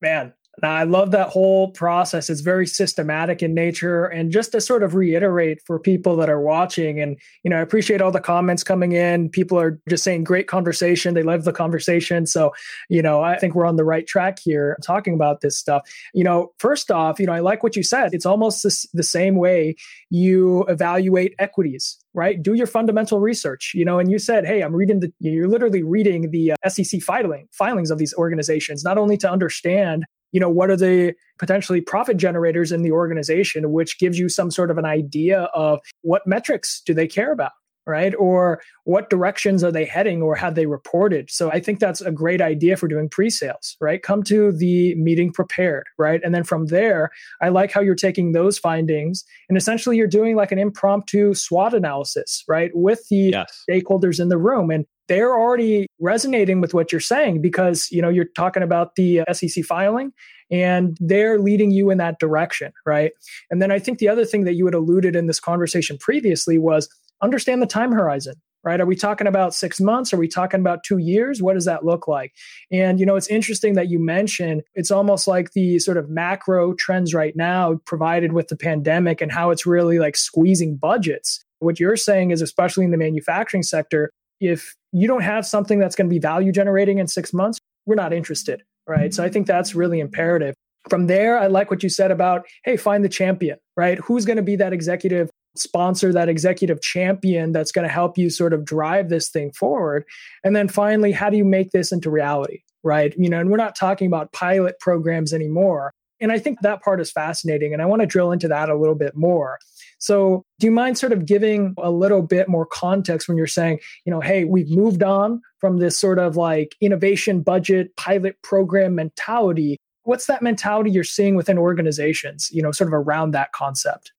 [0.00, 2.28] Man, now, I love that whole process.
[2.28, 4.04] It's very systematic in nature.
[4.04, 7.60] And just to sort of reiterate for people that are watching, and you know, I
[7.60, 9.30] appreciate all the comments coming in.
[9.30, 11.14] People are just saying great conversation.
[11.14, 12.26] They love the conversation.
[12.26, 12.52] So,
[12.90, 15.88] you know, I think we're on the right track here talking about this stuff.
[16.12, 18.12] You know, first off, you know, I like what you said.
[18.12, 19.74] It's almost this, the same way
[20.10, 22.42] you evaluate equities right?
[22.42, 23.98] Do your fundamental research, you know.
[23.98, 25.10] And you said, hey, I'm reading the.
[25.20, 30.04] You're literally reading the uh, SEC filing filings of these organizations, not only to understand
[30.32, 34.50] you know what are the potentially profit generators in the organization which gives you some
[34.50, 37.52] sort of an idea of what metrics do they care about
[37.86, 38.14] right?
[38.18, 41.30] Or what directions are they heading or have they reported?
[41.30, 44.02] So i think that's a great idea for doing pre-sales right?
[44.02, 46.20] Come to the meeting prepared right?
[46.24, 50.36] And then from there i like how you're taking those findings and essentially you're doing
[50.36, 53.64] like an impromptu swot analysis right with the yes.
[53.68, 54.70] stakeholders in the room.
[54.70, 59.20] And they're already resonating with what you're saying because you know you're talking about the
[59.20, 60.12] uh, SEC filing
[60.50, 63.12] and they're leading you in that direction right?
[63.50, 66.58] And then i think the other thing that you had alluded in this conversation previously
[66.58, 66.88] was
[67.22, 68.34] understand the time horizon
[68.64, 68.80] right?
[68.80, 70.12] Are we talking about 6 months?
[70.12, 71.42] Are we talking about 2 years?
[71.42, 72.32] What does that look like?
[72.70, 76.74] And you know it's interesting that you mentioned it's almost like the sort of macro
[76.74, 81.44] trends right now provided with the pandemic and how it's really like squeezing budgets.
[81.58, 84.10] What you're saying is, especially in the manufacturing sector,
[84.40, 87.94] if you don't have something that's going to be value generating in six months, we're
[87.94, 88.62] not interested.
[88.86, 89.14] Right.
[89.14, 90.54] So I think that's really imperative.
[90.90, 93.98] From there, I like what you said about, hey, find the champion, right?
[93.98, 98.28] Who's going to be that executive sponsor, that executive champion that's going to help you
[98.28, 100.04] sort of drive this thing forward?
[100.42, 103.14] And then finally, how do you make this into reality, right?
[103.16, 105.92] You know, and we're not talking about pilot programs anymore.
[106.20, 107.72] And I think that part is fascinating.
[107.72, 109.58] And I want to drill into that a little bit more.
[110.02, 113.78] So, do you mind sort of giving a little bit more context when you're saying,
[114.04, 118.96] you know, hey, we've moved on from this sort of like innovation budget pilot program
[118.96, 119.78] mentality?
[120.02, 124.10] What's that mentality you're seeing within organizations, you know, sort of around that concept?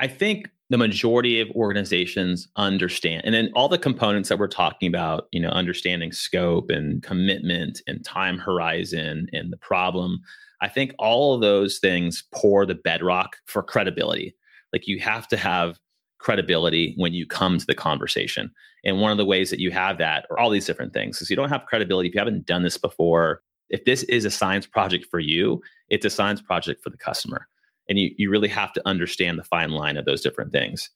[0.00, 4.88] I think the majority of organizations understand and then all the components that we're talking
[4.88, 10.18] about you know understanding scope and commitment and time horizon and the problem
[10.62, 14.34] i think all of those things pour the bedrock for credibility
[14.74, 15.78] like you have to have
[16.18, 18.50] credibility when you come to the conversation.
[18.84, 21.16] And one of the ways that you have that are all these different things.
[21.16, 23.42] Because you don't have credibility if you haven't done this before.
[23.70, 27.46] If this is a science project for you, it's a science project for the customer.
[27.88, 30.90] And you, you really have to understand the fine line of those different things.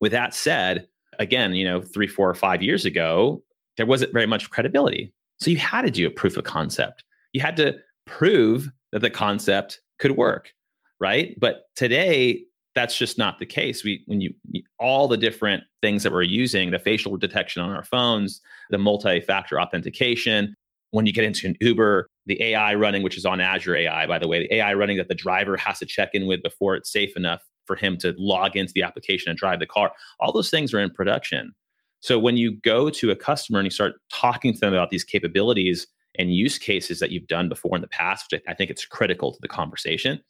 [0.00, 0.88] With that said,
[1.20, 3.42] again, you know, three, four, or five years ago,
[3.76, 5.12] there wasn't very much credibility.
[5.38, 7.04] So you had to do a proof of concept.
[7.32, 10.52] You had to prove that the concept could work,
[10.98, 11.38] right?
[11.38, 12.44] But today,
[12.80, 13.84] that's just not the case.
[13.84, 14.32] We when you
[14.78, 18.40] all the different things that we're using, the facial detection on our phones,
[18.70, 20.54] the multi-factor authentication,
[20.92, 24.18] when you get into an Uber, the AI running, which is on Azure AI, by
[24.18, 26.90] the way, the AI running that the driver has to check in with before it's
[26.90, 29.92] safe enough for him to log into the application and drive the car.
[30.18, 31.52] All those things are in production.
[32.00, 35.04] So when you go to a customer and you start talking to them about these
[35.04, 35.86] capabilities
[36.18, 39.32] and use cases that you've done before in the past, which I think it's critical
[39.32, 40.20] to the conversation,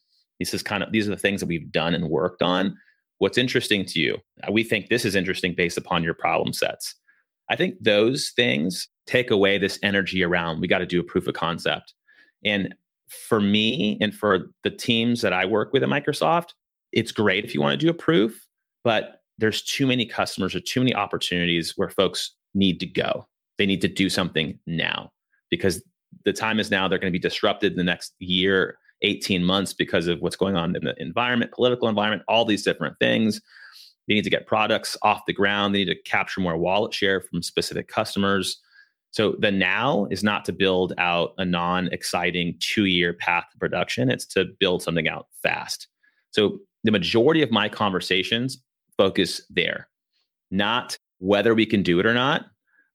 [0.41, 2.77] this is kind of these are the things that we've done and worked on.
[3.19, 4.17] What's interesting to you?
[4.51, 6.95] We think this is interesting based upon your problem sets.
[7.51, 11.27] I think those things take away this energy around we got to do a proof
[11.27, 11.95] of concept.
[12.45, 12.75] And
[13.09, 16.55] for me and for the teams that I work with at Microsoft,
[16.93, 18.47] it's great if you want to do a proof,
[18.83, 23.27] but there's too many customers or too many opportunities where folks need to go.
[23.59, 25.13] They need to do something now
[25.51, 25.83] because
[26.25, 26.89] the time is now.
[26.89, 30.57] They're going to be disrupted in the next year 18 months because of what's going
[30.57, 33.41] on in the environment, political environment, all these different things.
[34.07, 35.75] They need to get products off the ground.
[35.75, 38.61] They need to capture more wallet share from specific customers.
[39.13, 43.59] So the now is not to build out a non exciting two year path to
[43.59, 45.89] production, it's to build something out fast.
[46.31, 48.63] So the majority of my conversations
[48.97, 49.89] focus there,
[50.51, 52.47] not whether we can do it or not,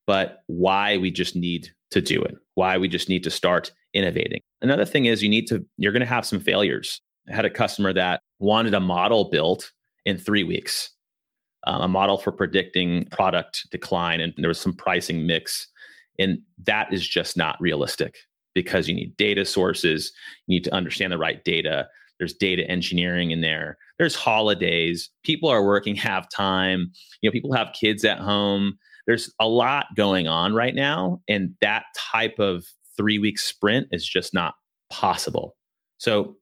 [0.07, 4.41] but why we just need to do it, why we just need to start innovating.
[4.61, 7.01] Another thing is you need to, you're going to have some failures.
[7.31, 9.71] I had a customer that wanted a model built
[10.05, 10.91] in three weeks,
[11.65, 15.67] um, a model for predicting product decline, and there was some pricing mix.
[16.19, 18.15] And that is just not realistic
[18.53, 20.11] because you need data sources,
[20.47, 21.87] you need to understand the right data.
[22.19, 23.77] There's data engineering in there.
[23.97, 25.09] There's holidays.
[25.23, 26.91] People are working half time.
[27.21, 28.77] You know, people have kids at home.
[29.07, 31.21] There's a lot going on right now.
[31.27, 32.65] And that type of
[32.97, 34.55] three week sprint is just not
[34.89, 35.55] possible.
[35.97, 36.35] So,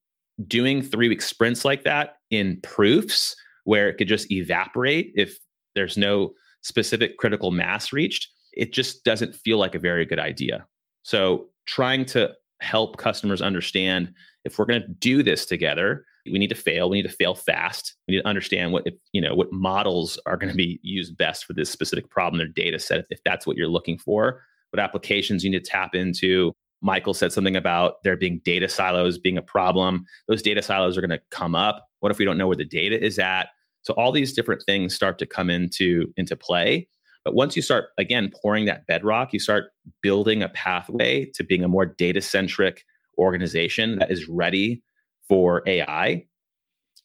[0.48, 3.36] doing three week sprints like that in proofs
[3.66, 5.38] where it could just evaporate if
[5.76, 10.66] there's no specific critical mass reached, it just doesn't feel like a very good idea.
[11.04, 14.14] So, trying to help customers understand
[14.46, 16.90] if we're going to do this together, we need to fail.
[16.90, 17.96] We need to fail fast.
[18.08, 21.18] We need to understand what if, you know what models are going to be used
[21.18, 24.42] best for this specific problem, their data set, if that's what you're looking for
[24.74, 26.52] what applications you need to tap into.
[26.82, 30.04] Michael said something about there being data silos being a problem.
[30.28, 31.88] Those data silos are going to come up.
[32.00, 33.50] What if we don't know where the data is at?
[33.84, 36.88] So all these different things start to come into into play.
[37.24, 39.66] But once you start again pouring that bedrock, you start
[40.02, 42.84] building a pathway to being a more data centric
[43.18, 44.82] organization that is ready
[45.30, 46.26] for AI.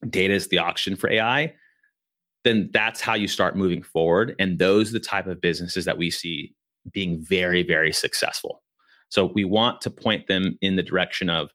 [0.08, 1.52] Data is the auction for AI.
[2.44, 4.34] Then that's how you start moving forward.
[4.38, 6.54] And those are the type of businesses that we see
[6.92, 8.62] being very, very successful.
[9.10, 11.50] So we want to point them in the direction of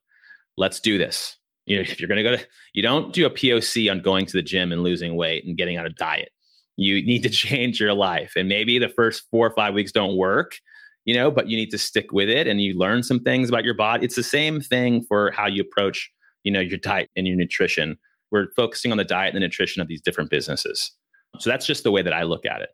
[0.56, 1.36] let's do this.
[1.66, 4.26] You know, if you're going to go to, you don't do a POC on going
[4.26, 6.28] to the gym and losing weight and getting on a diet.
[6.76, 8.34] You need to change your life.
[8.36, 10.58] And maybe the first four or five weeks don't work,
[11.06, 13.64] you know, but you need to stick with it and you learn some things about
[13.64, 14.04] your body.
[14.04, 16.10] It's the same thing for how you approach,
[16.42, 17.96] you know, your diet and your nutrition.
[18.30, 20.92] We're focusing on the diet and the nutrition of these different businesses.
[21.38, 22.68] So that's just the way that I look at it.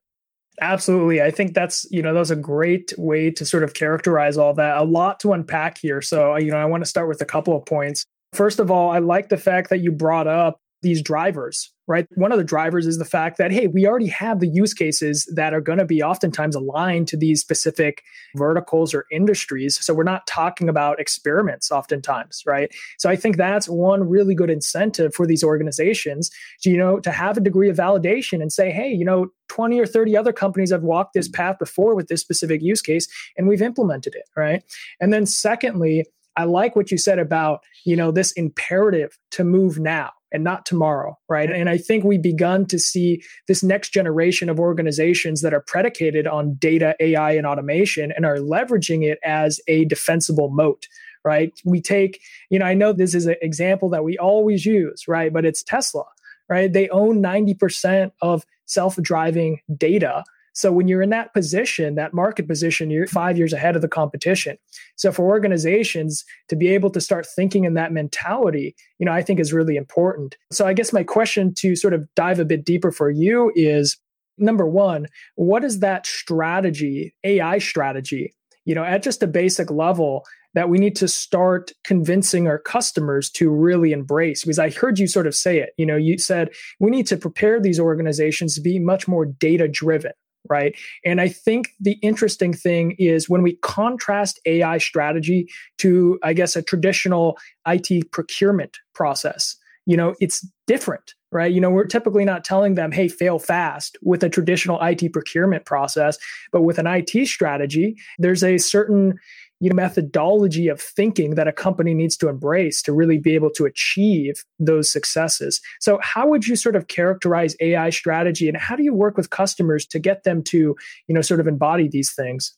[0.61, 1.23] Absolutely.
[1.23, 4.53] I think that's, you know, that was a great way to sort of characterize all
[4.55, 4.77] that.
[4.77, 6.03] A lot to unpack here.
[6.03, 8.05] So, uh, you know, I want to start with a couple of points.
[8.33, 12.07] First of all, I like the fact that you brought up these drivers, right?
[12.15, 15.29] One of the drivers is the fact that, hey, we already have the use cases
[15.35, 18.05] that are going to be oftentimes aligned to these specific
[18.37, 19.85] verticals or industries.
[19.85, 22.71] So we're not talking about experiments oftentimes, right?
[22.99, 26.31] So I think that's one really good incentive for these organizations,
[26.63, 29.81] to, you know, to have a degree of validation and say, hey, you know, 20
[29.81, 31.35] or 30 other companies have walked this mm.
[31.35, 34.63] path before with this specific use case and we've implemented it, right?
[35.01, 36.07] And then secondly,
[36.41, 40.65] I like what you said about, you know, this imperative to move now and not
[40.65, 41.51] tomorrow, right?
[41.51, 46.27] And I think we've begun to see this next generation of organizations that are predicated
[46.27, 50.87] on data, AI, and automation and are leveraging it as a defensible moat,
[51.25, 51.53] right?
[51.65, 55.33] We take, you know, I know this is an example that we always use, right?
[55.33, 56.05] But it's Tesla,
[56.49, 56.73] right?
[56.73, 62.49] They own 90% of self driving data so when you're in that position, that market
[62.49, 64.57] position, you're five years ahead of the competition.
[64.97, 69.23] So for organizations to be able to start thinking in that mentality, you know, I
[69.23, 70.37] think is really important.
[70.51, 73.97] So I guess my question to sort of dive a bit deeper for you is
[74.39, 78.35] number one, what is that strategy, AI strategy,
[78.65, 83.31] you know, at just a basic level that we need to start convincing our customers
[83.31, 86.51] to really embrace because i heard you sort of say it you know you said
[86.81, 90.11] we need to prepare these organizations to be much more data driven
[90.49, 90.75] right?
[91.05, 95.49] And I think the interesting thing is when we contrast AI strategy
[95.79, 101.53] to, I guess, a traditional IT procurement process, you know, it's different, right?
[101.53, 105.65] You know, we're typically not telling them, hey, fail fast with a traditional IT procurement
[105.65, 106.19] process,
[106.53, 109.19] but with an IT strategy, there's a certain
[109.61, 113.51] you know, methodology of thinking that a company needs to embrace to really be able
[113.51, 115.61] to achieve those successes.
[115.81, 119.31] So, how would you sort of characterize AI strategy, and how do you work with
[119.31, 120.75] customers to get them to,
[121.07, 122.57] you know, sort of embody these things?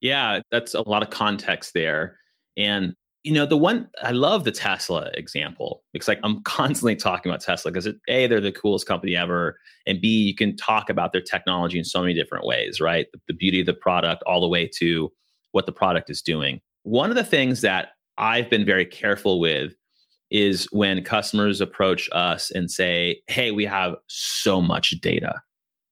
[0.00, 2.16] Yeah, that's a lot of context there,
[2.56, 7.30] and you know, the one I love the Tesla example because like I'm constantly talking
[7.30, 11.12] about Tesla because a they're the coolest company ever, and b you can talk about
[11.12, 13.06] their technology in so many different ways, right?
[13.12, 15.12] The, the beauty of the product, all the way to
[15.58, 16.60] what the product is doing.
[16.84, 19.74] One of the things that I've been very careful with
[20.30, 25.42] is when customers approach us and say, Hey, we have so much data.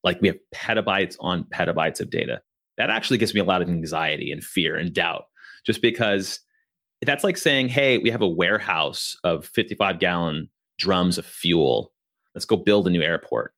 [0.05, 2.41] Like we have petabytes on petabytes of data.
[2.77, 5.25] That actually gives me a lot of anxiety and fear and doubt,
[5.65, 6.39] just because
[7.03, 10.49] that's like saying, Hey, we have a warehouse of 55 gallon
[10.79, 11.93] drums of fuel.
[12.37, 13.53] Let's go build a new airport.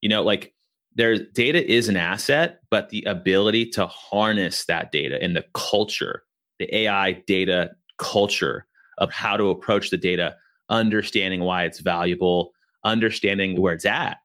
[0.00, 0.56] You know, like
[0.94, 6.22] there's data is an asset, but the ability to harness that data and the culture,
[6.58, 8.66] the AI data culture
[8.98, 10.36] of how to approach the data,
[10.68, 12.52] understanding why it's valuable,
[12.84, 14.18] understanding where it's at,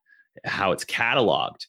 [0.46, 1.66] how it's cataloged,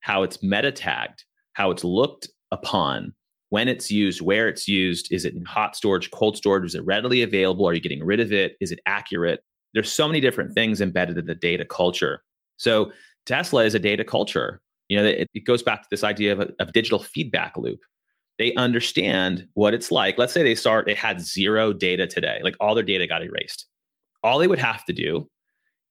[0.00, 3.14] how it's meta tagged, how it's looked upon,
[3.50, 5.12] when it's used, where it's used.
[5.12, 6.64] Is it in hot storage, cold storage?
[6.64, 7.68] Is it readily available?
[7.68, 8.56] Are you getting rid of it?
[8.60, 9.44] Is it accurate?
[9.74, 12.22] There's so many different things embedded in the data culture.
[12.56, 12.92] So
[13.26, 14.60] Tesla is a data culture.
[14.88, 17.80] You know, it, it goes back to this idea of a of digital feedback loop.
[18.38, 20.16] They understand what it's like.
[20.16, 23.66] Let's say they start, they had zero data today, like all their data got erased.
[24.22, 25.28] All they would have to do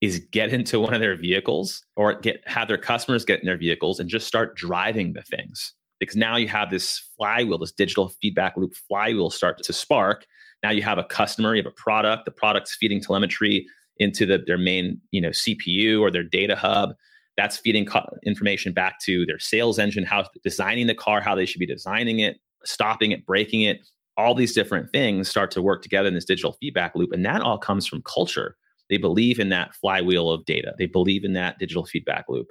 [0.02, 3.58] is get into one of their vehicles or get have their customers get in their
[3.58, 5.74] vehicles and just start driving the things.
[6.00, 10.26] Because now you have this flywheel, this digital feedback loop flywheel start to spark.
[10.64, 13.66] Now you have a customer, you have a product, the product's feeding telemetry
[13.98, 16.92] into the, their main, you know, CPU or their data hub
[17.40, 21.46] that's feeding co- information back to their sales engine, how designing the car, how they
[21.46, 23.80] should be designing it, stopping it, braking it.
[24.18, 27.14] All these different things start to work together in this digital feedback loop.
[27.14, 28.58] And that all comes from culture.
[28.90, 32.48] They believe in that flywheel of data, they believe in that digital feedback loop.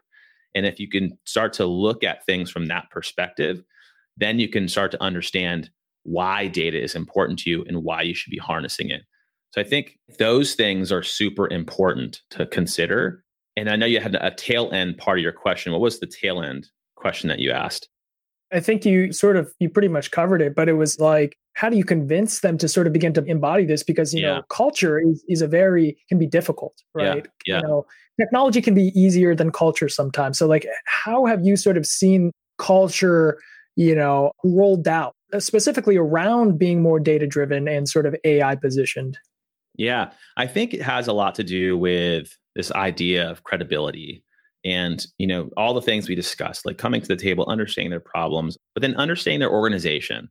[0.54, 3.62] And if you can start to look at things from that perspective,
[4.16, 5.68] then you can start to understand
[6.04, 9.02] why data is important to you and why you should be harnessing it.
[9.50, 13.22] So I think those things are super important to consider
[13.58, 15.72] and I know you had a tail end part of your question.
[15.72, 17.88] What was the tail end question that you asked?
[18.52, 21.68] I think you sort of you pretty much covered it, but it was like, how
[21.68, 23.82] do you convince them to sort of begin to embody this?
[23.82, 24.36] Because you yeah.
[24.36, 27.26] know, culture is is a very can be difficult, right?
[27.44, 27.56] Yeah.
[27.56, 27.60] yeah.
[27.60, 27.86] You know,
[28.18, 30.38] technology can be easier than culture sometimes.
[30.38, 33.38] So, like, how have you sort of seen culture,
[33.76, 39.18] you know, rolled out specifically around being more data driven and sort of AI positioned?
[39.78, 44.22] Yeah, I think it has a lot to do with this idea of credibility
[44.64, 48.00] and you know all the things we discussed like coming to the table understanding their
[48.00, 50.28] problems but then understanding their organization.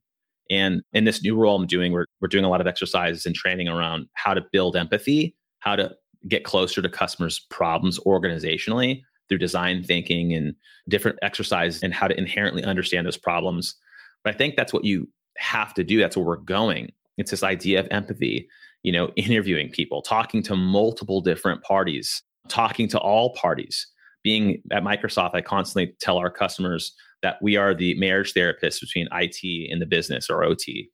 [0.49, 3.33] And in this new role i'm doing we're, we're doing a lot of exercises and
[3.33, 5.95] training around how to build empathy how to
[6.27, 10.55] get closer to customers problems organizationally through design thinking and
[10.89, 13.75] different exercises and how to inherently understand those problems.
[14.23, 16.91] But i think that's what you have to do that's where we're going.
[17.17, 18.47] It's this idea of empathy
[18.83, 23.87] you know, interviewing people, talking to multiple different parties, talking to all parties.
[24.23, 29.07] Being at Microsoft, I constantly tell our customers that we are the marriage therapist between
[29.11, 30.89] IT and the business or OT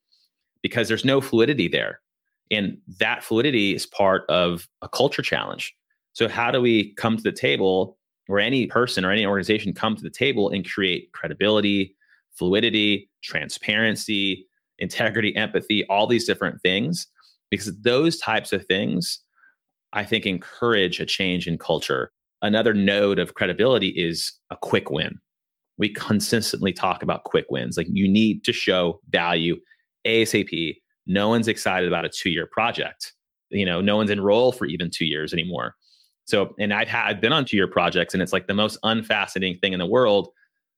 [0.61, 1.99] because there's no fluidity there.
[2.51, 5.73] And that fluidity is part of a culture challenge.
[6.13, 7.97] So, how do we come to the table,
[8.29, 11.95] or any person or any organization come to the table and create credibility,
[12.31, 14.47] fluidity, transparency,
[14.79, 17.07] integrity, empathy, all these different things?
[17.53, 19.19] Because those types of things,
[19.93, 22.11] I think, encourage a change in culture.
[22.41, 25.19] Another node of credibility is a quick win.
[25.77, 27.77] We consistently talk about quick wins.
[27.77, 29.57] Like you need to show value
[30.05, 30.77] ASAP.
[31.05, 33.13] No one's excited about a two year project.
[33.51, 35.75] You know, no one's enrolled for even two years anymore.
[36.25, 38.79] So, and I've had I've been on two year projects, and it's like the most
[38.83, 40.29] unfascinating thing in the world.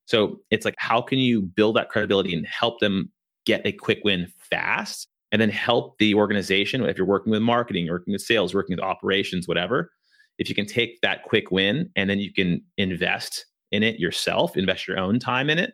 [0.08, 3.12] So it's like, how can you build that credibility and help them
[3.46, 7.90] get a quick win fast, and then help the organization if you're working with marketing,
[7.90, 9.92] working with sales, working with operations, whatever.
[10.38, 14.56] If you can take that quick win and then you can invest in it yourself,
[14.56, 15.74] invest your own time in it,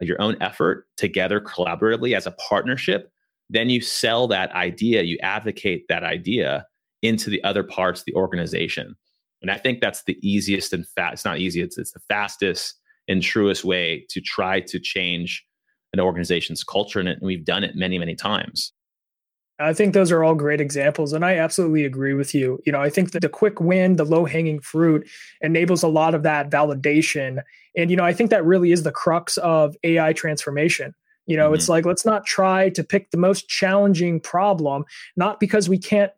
[0.00, 3.10] your own effort together collaboratively as a partnership,
[3.48, 6.66] then you sell that idea, you advocate that idea
[7.02, 8.94] into the other parts of the organization.
[9.42, 12.74] And I think that's the easiest and fast, it's not easy, it's, it's the fastest
[13.08, 15.44] and truest way to try to change
[15.92, 17.00] an organization's culture.
[17.00, 18.72] And we've done it many, many times.
[19.60, 21.12] I think those are all great examples.
[21.12, 22.60] And I absolutely agree with you.
[22.64, 25.08] You know, I think that the quick win, the low hanging fruit
[25.40, 27.42] enables a lot of that validation.
[27.76, 30.94] And, you know, I think that really is the crux of AI transformation.
[31.26, 31.54] You know, mm-hmm.
[31.54, 34.84] it's like, let's not try to pick the most challenging problem,
[35.16, 36.12] not because we can't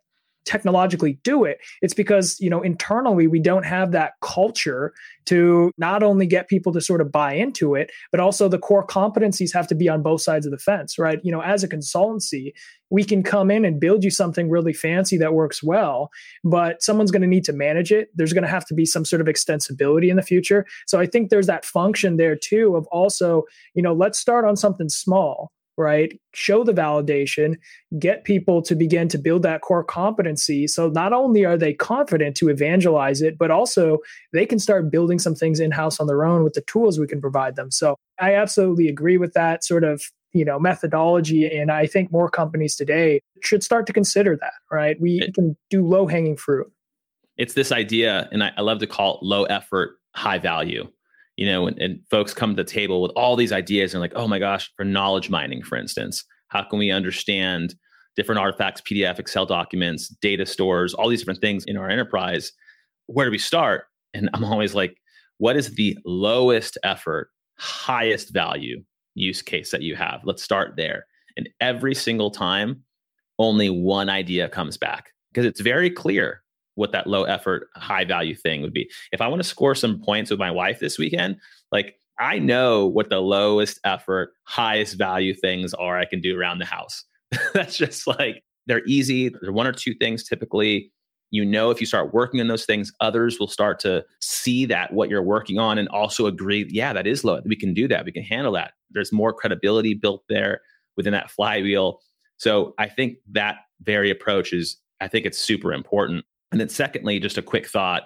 [0.45, 4.93] technologically do it it's because you know internally we don't have that culture
[5.25, 8.87] to not only get people to sort of buy into it but also the core
[8.87, 11.21] competencies have to be on both sides of the fence right?
[11.23, 12.53] You know as a consultancy
[12.91, 16.11] we can come in and build you something really fancy that works well
[16.45, 18.09] but someone's going to need to manage it.
[18.15, 20.67] There's going to have to be some sort of extensibility in the future.
[20.87, 24.57] So i think there's that function there too of also you know let's start on
[24.57, 26.19] something small right?
[26.35, 27.57] Show the validation,
[27.99, 30.67] get people to begin to build that core competency.
[30.67, 33.99] So not only are they confident to evangelize it, but also
[34.33, 37.07] they can start building some things in house on their own with the tools we
[37.07, 37.71] can provide them.
[37.71, 40.03] So I absolutely agree with that sort of
[40.35, 44.99] you know methodology and i think more companies today should start to consider that right
[44.99, 46.73] we can do low hanging fruit
[47.37, 50.89] it's this idea and I, I love to call it low effort high value
[51.37, 54.13] you know, and, and folks come to the table with all these ideas and like,
[54.15, 57.75] oh my gosh, for knowledge mining, for instance, how can we understand
[58.17, 62.53] different artifacts, PDF, Excel documents, data stores, all these different things in our enterprise?
[63.07, 63.85] Where do we start?
[64.15, 64.97] And I'm always like,
[65.39, 70.21] what is the lowest effort, highest value use case that you have?
[70.25, 71.07] Let's start there.
[71.37, 72.85] And every single time,
[73.39, 76.42] only one idea comes back because it's very clear
[76.75, 78.91] what that low effort, high value thing would be.
[79.13, 81.37] If I want to score some points with my wife this weekend,
[81.71, 86.59] like I know what the lowest effort, highest value things are I can do around
[86.59, 87.05] the house.
[87.55, 89.31] That's just like they're easy.
[89.41, 90.93] They're one or two things typically.
[91.31, 94.93] You know, if you start working on those things, others will start to see that
[94.93, 97.41] what you're working on and also agree, yeah, that is low.
[97.47, 98.05] We can do that.
[98.05, 98.73] We can handle that.
[98.91, 100.61] There's more credibility built there
[100.97, 102.01] within that flywheel.
[102.37, 106.27] So I think that very approach is, I think it's super important.
[106.53, 108.05] And then, secondly, just a quick thought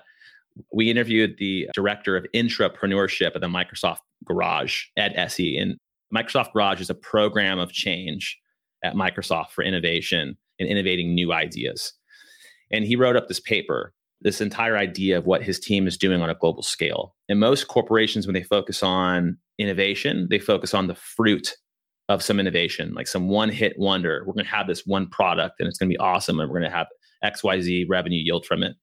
[0.72, 5.60] we interviewed the director of intrapreneurship at the Microsoft Garage, Ed Essey.
[5.60, 5.76] And
[6.14, 8.38] Microsoft Garage is a program of change
[8.82, 11.92] at Microsoft for innovation and innovating new ideas.
[12.70, 13.92] And he wrote up this paper,
[14.22, 17.14] this entire idea of what his team is doing on a global scale.
[17.28, 21.56] And most corporations, when they focus on innovation, they focus on the fruit
[22.08, 24.22] of some innovation, like some one hit wonder.
[24.26, 26.38] We're going to have this one product and it's going to be awesome.
[26.40, 26.86] And we're going to have
[27.24, 28.76] XYZ revenue yield from it.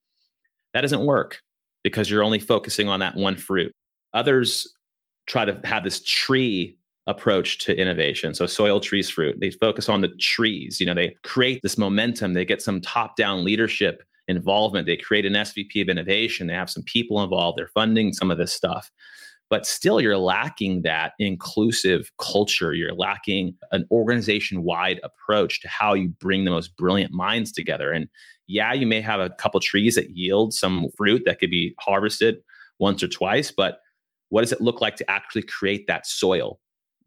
[0.74, 1.40] That doesn't work
[1.84, 3.74] because you're only focusing on that one fruit.
[4.14, 4.72] Others
[5.28, 6.78] try to have this tree
[7.08, 8.34] approach to innovation.
[8.34, 9.38] So soil trees fruit.
[9.40, 10.80] They focus on the trees.
[10.80, 12.34] You know, they create this momentum.
[12.34, 14.88] They get some top-down leadership involvement.
[14.88, 16.48] They create an SVP of innovation.
[16.48, 17.58] They have some people involved.
[17.58, 18.90] They're funding some of this stuff
[19.54, 22.74] but still you're lacking that inclusive culture.
[22.74, 27.91] You're lacking an organization wide approach to how you bring the most brilliant minds together.
[27.91, 28.08] And
[28.47, 32.38] yeah you may have a couple trees that yield some fruit that could be harvested
[32.80, 33.78] once or twice but
[34.30, 36.60] what does it look like to actually create that soil?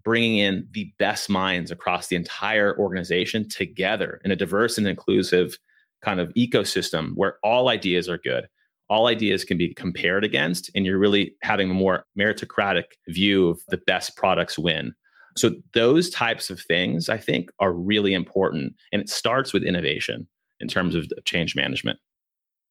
[0.04, 5.58] Bringing in the best minds across the entire organization together in a diverse and inclusive
[6.00, 8.46] kind of ecosystem where all ideas are good
[8.88, 13.60] all ideas can be compared against, and you're really having a more meritocratic view of
[13.68, 14.94] the best products win.
[15.36, 18.74] So, those types of things I think are really important.
[18.92, 20.26] And it starts with innovation
[20.60, 21.98] in terms of change management.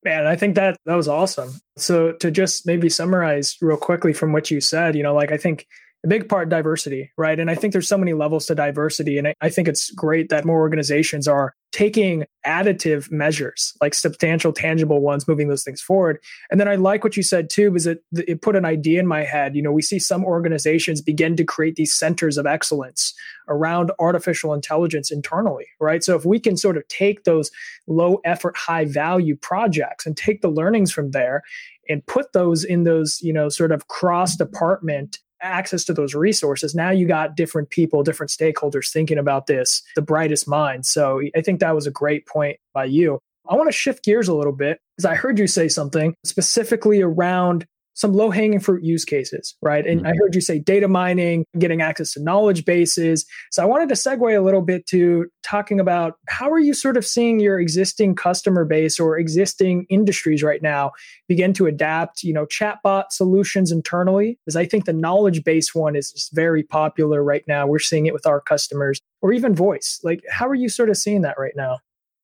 [0.03, 1.59] Man, I think that that was awesome.
[1.78, 5.38] So to just maybe summarize real quickly from what you said, you know, like I
[5.38, 5.66] think
[6.03, 7.39] a big part diversity, right?
[7.39, 9.18] And I think there's so many levels to diversity.
[9.18, 14.53] And I, I, think it's great that more organizations are taking additive measures, like substantial,
[14.53, 16.17] tangible ones, moving those things forward.
[16.49, 19.07] And then I like what you said too, because it, it put an idea in
[19.07, 19.57] my head.
[19.57, 23.13] You know, we see some organizations begin to create these centers of excellence
[23.49, 26.01] around artificial intelligence internally, right?
[26.01, 27.51] So if we can sort of take those
[27.88, 31.43] low effort, high value projects and take the learnings from there
[31.89, 36.73] and put those in those, you know, sort of cross department access to those resources.
[36.75, 41.41] Now you got different people different stakeholders thinking about this the brightest minds so i
[41.41, 43.19] think that was a great point by you.
[43.47, 47.01] I want to shift gears a little bit because i heard you say something specifically
[47.01, 47.65] around
[47.96, 49.86] some low hanging fruit use cases, right?
[49.86, 50.08] And mm-hmm.
[50.08, 53.26] I heard you say data mining, getting access to knowledge bases.
[53.52, 56.98] So I wanted to segue a little bit to talking about how are you sort
[56.98, 60.91] of seeing your existing customer base or existing industries right now
[61.28, 64.38] begin to adapt, you know, chatbot solutions internally?
[64.46, 67.66] Because I think the knowledge base one is just very popular right now.
[67.66, 70.00] We're seeing it with our customers or even voice.
[70.04, 71.80] Like, how are you sort of seeing that right now?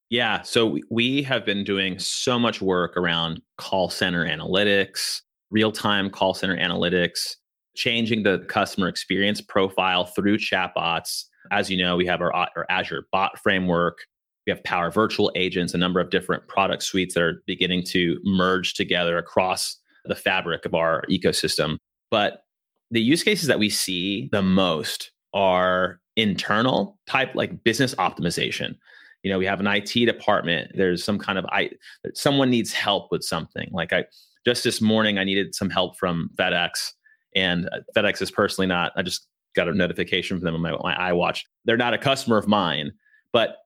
[0.10, 0.42] Yeah.
[0.42, 6.34] So we have been doing so much work around call center analytics, real time call
[6.34, 7.36] center analytics,
[7.76, 11.26] changing the customer experience profile through chatbots.
[11.52, 14.00] As you know, we have our, our Azure bot framework.
[14.48, 18.20] We have Power Virtual Agents, a number of different product suites that are beginning to
[18.24, 21.78] merge together across the fabric of our ecosystem.
[22.10, 22.44] But
[22.90, 28.76] the use cases that we see the most are internal type, like business optimization.
[29.24, 30.72] You know, we have an IT department.
[30.76, 31.70] There's some kind of I
[32.14, 33.70] someone needs help with something.
[33.72, 34.06] Like I
[34.46, 36.92] just this morning, I needed some help from FedEx,
[37.36, 38.92] and uh, FedEx is personally not.
[38.96, 41.42] I just got a notification from them on my, my iWatch.
[41.66, 42.92] They're not a customer of mine,
[43.34, 43.58] but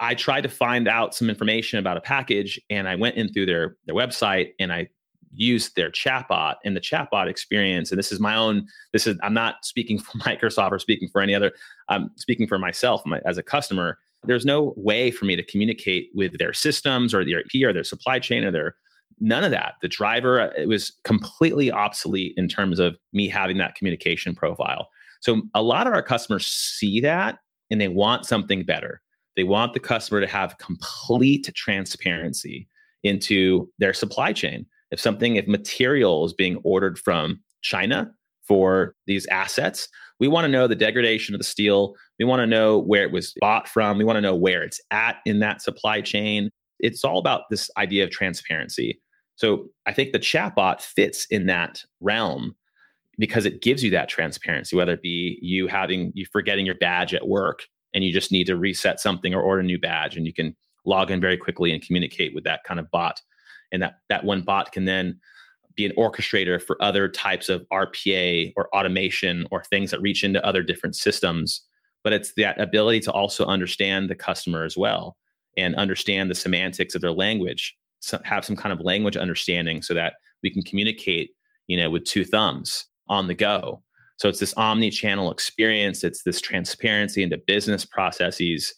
[0.00, 3.46] I tried to find out some information about a package, and I went in through
[3.46, 4.88] their their website and I
[5.34, 7.90] used their chatbot and the chatbot experience.
[7.90, 8.66] And this is my own.
[8.92, 11.52] This is I'm not speaking for Microsoft or speaking for any other.
[11.88, 13.98] I'm speaking for myself my, as a customer.
[14.24, 17.82] There's no way for me to communicate with their systems or their ERP or their
[17.84, 18.76] supply chain or their
[19.20, 19.74] none of that.
[19.82, 24.88] The driver, uh, it was completely obsolete in terms of me having that communication profile.
[25.20, 27.38] So a lot of our customers see that
[27.70, 29.00] and they want something better.
[29.36, 32.68] They want the customer to have complete transparency
[33.02, 34.66] into their supply chain.
[34.90, 38.12] If something, if material is being ordered from China
[38.46, 39.88] for these assets,
[40.20, 41.94] we want to know the degradation of the steel.
[42.18, 43.98] We want to know where it was bought from.
[43.98, 46.50] We want to know where it's at in that supply chain.
[46.82, 49.00] It's all about this idea of transparency.
[49.36, 52.54] So I think the chatbot fits in that realm
[53.18, 57.14] because it gives you that transparency, whether it be you having you forgetting your badge
[57.14, 57.64] at work
[57.94, 60.56] and you just need to reset something or order a new badge and you can
[60.84, 63.20] log in very quickly and communicate with that kind of bot.
[63.70, 65.18] And that that one bot can then
[65.74, 70.44] be an orchestrator for other types of RPA or automation or things that reach into
[70.44, 71.62] other different systems.
[72.04, 75.16] But it's that ability to also understand the customer as well
[75.56, 77.76] and understand the semantics of their language
[78.24, 81.30] have some kind of language understanding so that we can communicate,
[81.68, 83.82] you know, with two thumbs on the go.
[84.16, 86.04] So it's this omni-channel experience.
[86.04, 88.74] It's this transparency into business processes.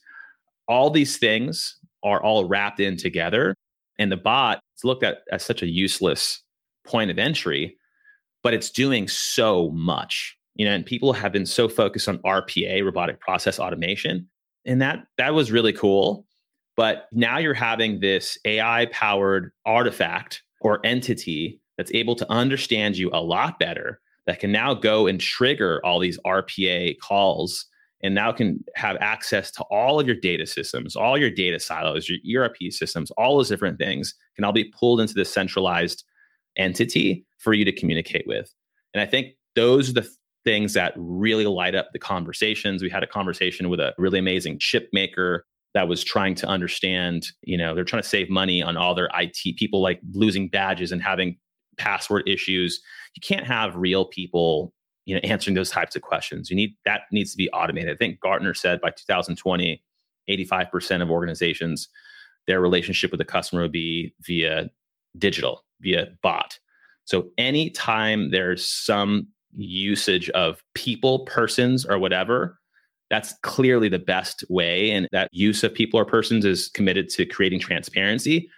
[0.69, 3.55] All these things are all wrapped in together.
[3.99, 6.43] And the bot is looked at as such a useless
[6.87, 7.77] point of entry,
[8.43, 10.37] but it's doing so much.
[10.55, 14.29] You know, and people have been so focused on RPA, robotic process automation.
[14.65, 16.27] And that that was really cool.
[16.77, 23.11] But now you're having this AI powered artifact or entity that's able to understand you
[23.13, 27.67] a lot better, that can now go and trigger all these RPA calls
[28.03, 32.09] and now can have access to all of your data systems, all your data silos,
[32.09, 36.05] your ERP systems, all those different things can all be pulled into this centralized
[36.57, 38.53] entity for you to communicate with.
[38.93, 40.09] And I think those are the
[40.45, 42.83] things that really light up the conversations.
[42.83, 47.27] We had a conversation with a really amazing chip maker that was trying to understand,
[47.43, 50.93] you know, they're trying to save money on all their IT people like losing badges
[50.93, 51.37] and having
[51.77, 52.81] password issues.
[53.17, 54.73] You can't have real people,
[55.05, 56.49] you know, answering those types of questions.
[56.49, 57.93] You need that needs to be automated.
[57.93, 59.83] I think Gartner said by 2020,
[60.31, 61.89] 85% of organizations,
[62.47, 64.71] their relationship with the customer would be via
[65.19, 66.59] digital, via bot.
[67.05, 72.59] So anytime there's some usage of people, persons, or whatever,
[73.15, 74.91] that's clearly the best way.
[74.91, 78.51] And that use of people or persons is committed to creating transparency.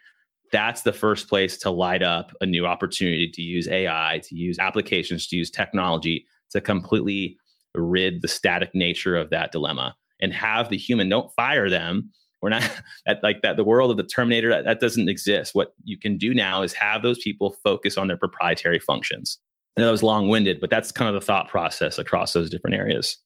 [0.51, 4.59] That's the first place to light up a new opportunity to use AI, to use
[4.59, 7.37] applications, to use technology to completely
[7.75, 12.09] rid the static nature of that dilemma and have the human don't fire them
[12.41, 12.63] We're not
[13.07, 13.59] at like that.
[13.59, 15.55] The world of the Terminator that, that doesn't exist.
[15.55, 19.39] What you can do now is have those people focus on their proprietary functions.
[19.77, 22.77] Know that was long winded, but that's kind of the thought process across those different
[22.77, 23.19] areas.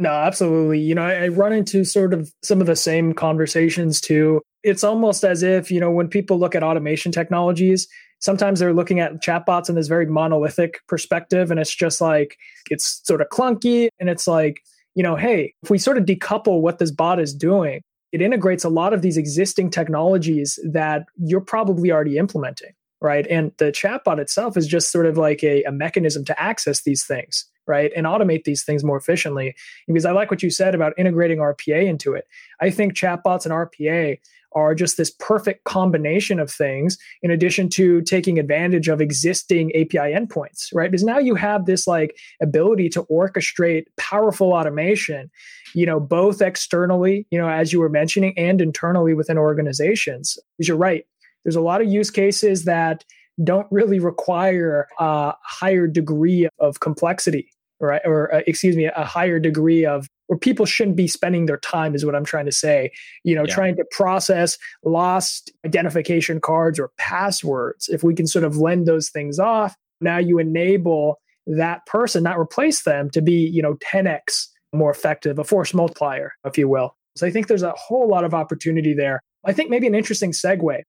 [0.00, 0.80] No, absolutely.
[0.80, 4.40] You know, I, run into sort of some of the same conversations too.
[4.62, 7.86] It's almost as if, you know, when people look at automation technologies,
[8.18, 11.50] sometimes they're looking at chatbots in this very monolithic perspective.
[11.50, 12.38] And it's just like,
[12.70, 13.88] it's sort of clunky.
[14.00, 14.62] And it's like,
[14.94, 18.64] you know, hey, if we sort of decouple what this bot is doing, it integrates
[18.64, 23.26] a lot of these existing technologies that you're probably already implementing right?
[23.28, 27.04] And the chatbot itself is just sort of like a, a mechanism to access these
[27.04, 27.92] things, right?
[27.96, 29.54] And automate these things more efficiently.
[29.86, 32.24] Because I like what you said about integrating RPA into it.
[32.60, 34.18] I think chatbots and RPA
[34.52, 40.12] are just this perfect combination of things in addition to taking advantage of existing API
[40.12, 40.90] endpoints, right?
[40.90, 45.30] Because now you have this like ability to orchestrate powerful automation,
[45.72, 50.36] you know, both externally, you know, as you were mentioning, and internally within organizations.
[50.58, 51.04] Because you're right,
[51.44, 53.04] there's a lot of use cases that
[53.44, 57.50] don't really require a higher degree of complexity,
[57.80, 58.02] right?
[58.04, 61.94] Or uh, excuse me, a higher degree of where people shouldn't be spending their time
[61.94, 62.90] is what I'm trying to say.
[63.24, 63.54] You know, yeah.
[63.54, 67.88] trying to process lost identification cards or passwords.
[67.88, 72.38] If we can sort of lend those things off, now you enable that person, not
[72.38, 76.96] replace them, to be, you know, 10x more effective, a force multiplier, if you will.
[77.16, 79.20] So I think there's a whole lot of opportunity there.
[79.44, 80.82] I think maybe an interesting segue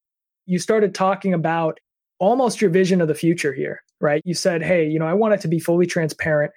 [0.46, 1.80] you started talking about
[2.20, 4.22] almost your vision of the future here, right?
[4.26, 6.52] You said, hey, you know, I want it to be fully transparent.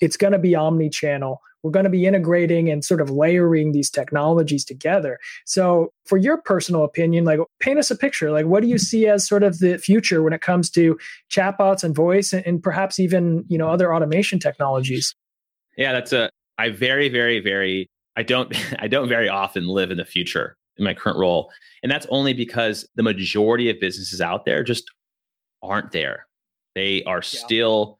[0.00, 1.40] It's going to be omni channel.
[1.62, 5.18] We're going to be integrating and sort of layering these technologies together.
[5.44, 8.30] So, for your personal opinion, like paint us a picture.
[8.30, 8.80] Like, what do you mm-hmm.
[8.80, 10.98] see as sort of the future when it comes to
[11.30, 15.14] chatbots and voice and, and perhaps even, you know, other automation technologies?
[15.76, 19.98] Yeah, that's a, I very, very, very, I don't, I don't very often live in
[19.98, 21.52] the future in my current role.
[21.82, 24.90] And that's only because the majority of businesses out there just
[25.62, 26.26] aren't there.
[26.74, 27.20] They are yeah.
[27.20, 27.98] still,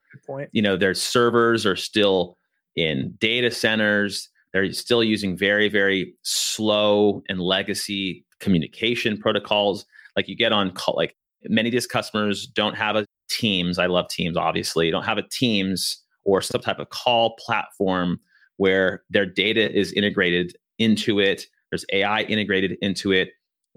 [0.53, 2.37] you know, their servers are still
[2.77, 4.29] in data centers.
[4.53, 9.85] They're still using very, very slow and legacy communication protocols.
[10.17, 13.79] Like you get on call, like many of these customers don't have a Teams.
[13.79, 14.91] I love Teams, obviously.
[14.91, 18.19] Don't have a Teams or some type of call platform
[18.57, 23.31] where their data is integrated into it there's AI integrated into it.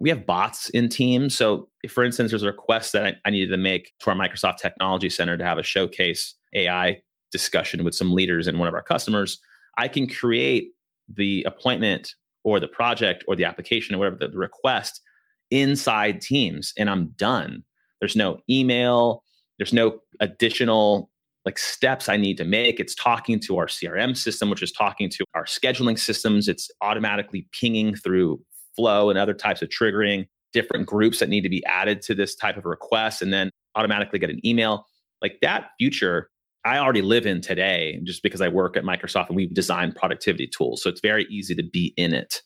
[0.04, 1.34] We have bots in Teams.
[1.34, 4.58] So, for instance, there's a request that I, I needed to make to our Microsoft
[4.58, 7.02] Technology Center to have a showcase AI
[7.32, 9.40] discussion with some leaders and one of our customers,
[9.78, 10.72] I can create
[11.08, 15.02] the appointment or the project or the application or whatever the, the request
[15.50, 17.64] inside Teams, and I'm done.
[18.02, 19.24] There's no email.
[19.58, 21.10] There's no additional
[21.46, 22.80] like steps I need to make.
[22.80, 26.50] It's talking to our CRM system, which is talking to our scheduling systems.
[26.50, 28.42] It's automatically pinging through
[28.76, 32.36] flow and other types of triggering different groups that need to be added to this
[32.36, 34.86] type of request and then automatically get an email.
[35.22, 36.30] Like that future,
[36.64, 40.48] I already live in today just because I work at Microsoft and we've designed productivity
[40.48, 40.82] tools.
[40.82, 42.42] So it's very easy to be in it.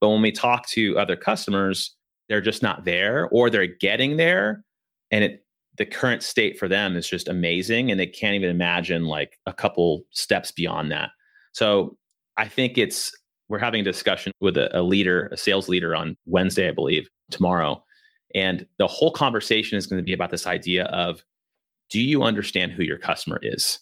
[0.00, 1.94] But when we talk to other customers,
[2.28, 4.64] they're just not there or they're getting there
[5.10, 5.44] and it
[5.76, 9.52] the current state for them is just amazing and they can't even imagine like a
[9.52, 11.10] couple steps beyond that
[11.52, 11.96] so
[12.36, 13.12] i think it's
[13.50, 17.08] we're having a discussion with a, a leader a sales leader on wednesday i believe
[17.30, 17.82] tomorrow.
[18.34, 21.24] And the whole conversation is going to be about this idea of
[21.88, 23.80] do you understand who your customer is?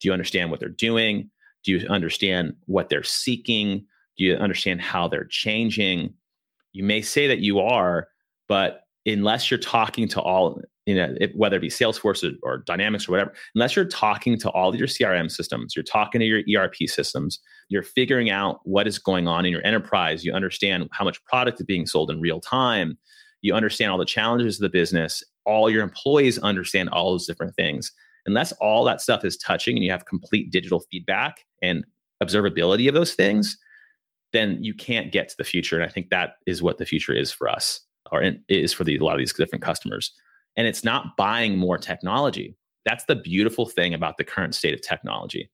[0.00, 1.30] Do you understand what they're doing?
[1.64, 3.84] Do you understand what they're seeking?
[4.16, 6.14] Do you understand how they're changing?
[6.72, 8.08] You may say that you are
[8.48, 12.58] but unless you're talking to all you know, it, whether it be Salesforce or, or,
[12.58, 16.62] Dynamics or whatever, unless you're talking to all your CRM systems, you're talking to your
[16.62, 21.04] ERP systems, you're figuring out what is going on in your enterprise, you understand how
[21.04, 22.96] much product is being sold in real time,
[23.42, 27.54] you understand all the challenges of the business, all your employees understand all those different
[27.56, 27.92] things.
[28.24, 31.84] Unless all that stuff is touching and you have complete digital feedback and
[32.22, 33.58] observability of those things,
[34.32, 35.76] then you can't get to the future.
[35.76, 37.80] And I think that is what the future is for us,
[38.12, 40.12] or is for the, a lot of these different customers
[40.56, 42.56] and it's not buying more technology.
[42.84, 45.50] That's the beautiful thing about the current state of technology.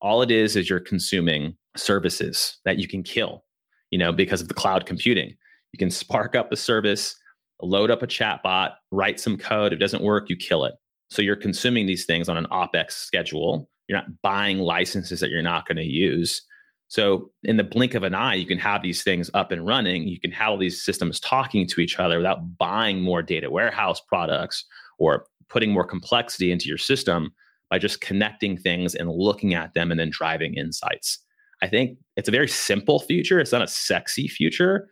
[0.00, 3.44] All it is is you're consuming services that you can kill,
[3.90, 5.34] you know, because of the cloud computing.
[5.72, 7.16] You can spark up a service,
[7.60, 9.72] load up a chatbot, write some code.
[9.72, 10.74] If it doesn't work, you kill it.
[11.10, 13.68] So you're consuming these things on an OPEX schedule.
[13.88, 16.42] You're not buying licenses that you're not going to use.
[16.88, 20.06] So, in the blink of an eye, you can have these things up and running.
[20.06, 24.00] You can have all these systems talking to each other without buying more data warehouse
[24.00, 24.64] products
[24.98, 27.32] or putting more complexity into your system
[27.70, 31.18] by just connecting things and looking at them and then driving insights.
[31.62, 33.40] I think it's a very simple future.
[33.40, 34.88] It's not a sexy future,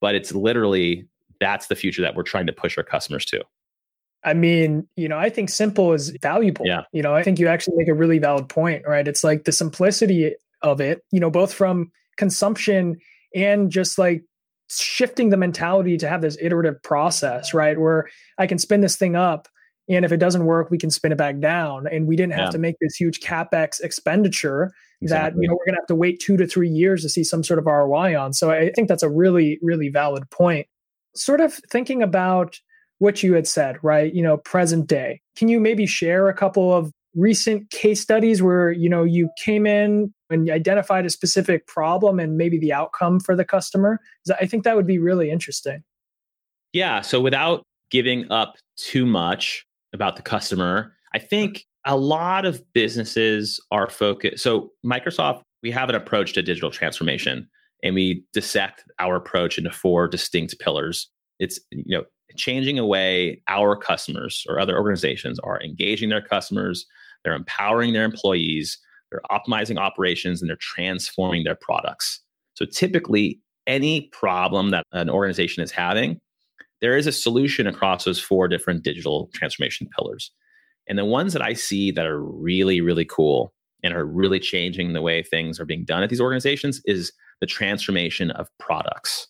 [0.00, 1.06] but it's literally
[1.40, 3.44] that's the future that we're trying to push our customers to.
[4.24, 6.66] I mean, you know, I think simple is valuable.
[6.66, 6.82] Yeah.
[6.92, 9.06] You know, I think you actually make a really valid point, right?
[9.06, 12.96] It's like the simplicity of it, you know, both from consumption
[13.34, 14.22] and just like
[14.68, 17.78] shifting the mentality to have this iterative process, right?
[17.78, 18.06] Where
[18.38, 19.48] I can spin this thing up
[19.88, 21.86] and if it doesn't work, we can spin it back down.
[21.86, 22.50] And we didn't have Yeah.
[22.50, 26.36] to make this huge capex expenditure that you know we're gonna have to wait two
[26.38, 28.32] to three years to see some sort of ROI on.
[28.32, 30.66] So I think that's a really, really valid point.
[31.14, 32.58] Sort of thinking about
[32.98, 34.12] what you had said, right?
[34.12, 35.20] You know, present day.
[35.36, 39.66] Can you maybe share a couple of recent case studies where you know you came
[39.66, 44.00] in and identified a specific problem and maybe the outcome for the customer.
[44.40, 45.84] I think that would be really interesting.
[46.72, 47.00] Yeah.
[47.00, 53.60] So without giving up too much about the customer, I think a lot of businesses
[53.70, 54.42] are focused.
[54.42, 57.48] So Microsoft, we have an approach to digital transformation
[57.82, 61.08] and we dissect our approach into four distinct pillars.
[61.38, 62.04] It's, you know,
[62.36, 66.86] changing away our customers or other organizations are engaging their customers,
[67.24, 68.78] they're empowering their employees,
[69.10, 72.20] they're optimizing operations, and they're transforming their products.
[72.54, 76.20] So typically, any problem that an organization is having,
[76.80, 80.30] there is a solution across those four different digital transformation pillars.
[80.88, 83.52] And the ones that I see that are really, really cool
[83.82, 87.46] and are really changing the way things are being done at these organizations is the
[87.46, 89.28] transformation of products.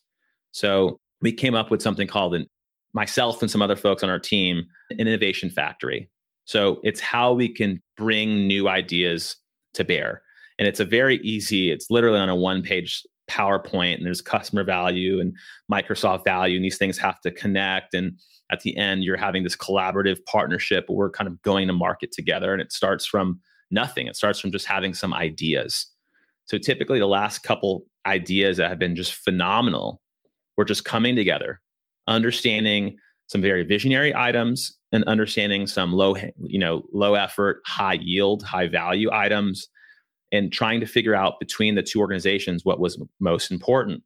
[0.53, 2.47] So we came up with something called an
[2.93, 6.09] myself and some other folks on our team, an innovation factory.
[6.47, 9.37] So it's how we can bring new ideas
[9.77, 10.23] to bear.
[10.59, 14.65] And it's a very easy, it's literally on a one page PowerPoint, and there's customer
[14.65, 15.35] value and
[15.71, 17.95] Microsoft value, and these things have to connect.
[17.95, 18.19] And
[18.51, 22.13] at the end, you're having this collaborative partnership where we're kind of going to market
[22.13, 22.53] together.
[22.53, 25.87] And it starts from nothing, it starts from just having some ideas.
[26.45, 30.01] So typically, the last couple ideas that have been just phenomenal
[30.57, 31.61] were just coming together,
[32.07, 32.97] understanding
[33.27, 38.69] some very visionary items and understanding some low you know low effort high yield high
[38.69, 39.69] value items
[40.33, 44.03] and trying to figure out between the two organizations what was most important.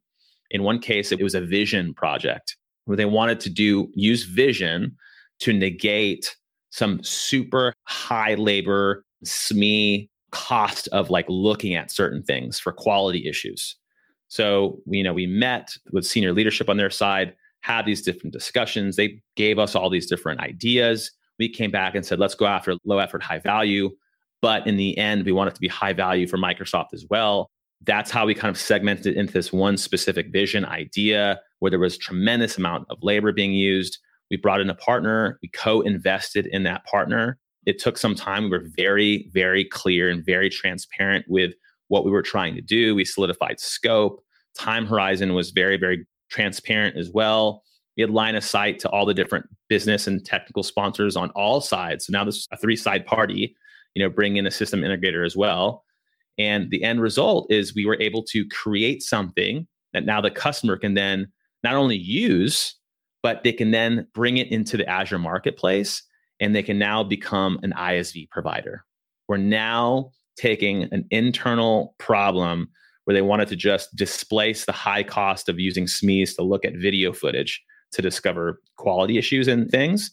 [0.51, 4.95] In one case it was a vision project where they wanted to do use vision
[5.39, 6.35] to negate
[6.71, 13.75] some super high labor sme cost of like looking at certain things for quality issues.
[14.29, 18.95] So you know we met with senior leadership on their side had these different discussions.
[18.95, 21.11] They gave us all these different ideas.
[21.39, 23.89] We came back and said, let's go after low effort, high value.
[24.41, 27.49] But in the end, we want it to be high value for Microsoft as well.
[27.83, 31.97] That's how we kind of segmented into this one specific vision idea where there was
[31.97, 33.99] tremendous amount of labor being used.
[34.29, 37.37] We brought in a partner, we co-invested in that partner.
[37.65, 38.45] It took some time.
[38.45, 41.53] We were very, very clear and very transparent with
[41.89, 42.95] what we were trying to do.
[42.95, 44.23] We solidified scope.
[44.57, 47.63] Time horizon was very, very transparent as well.
[47.95, 51.61] We had line of sight to all the different business and technical sponsors on all
[51.61, 52.05] sides.
[52.05, 53.55] So now this is a three side party,
[53.93, 55.83] you know, bring in a system integrator as well.
[56.37, 60.77] And the end result is we were able to create something that now the customer
[60.77, 61.27] can then
[61.63, 62.75] not only use,
[63.21, 66.01] but they can then bring it into the Azure marketplace
[66.39, 68.83] and they can now become an ISV provider.
[69.27, 72.69] We're now taking an internal problem
[73.05, 76.75] where they wanted to just displace the high cost of using SMEs to look at
[76.75, 77.61] video footage
[77.93, 80.11] to discover quality issues and things.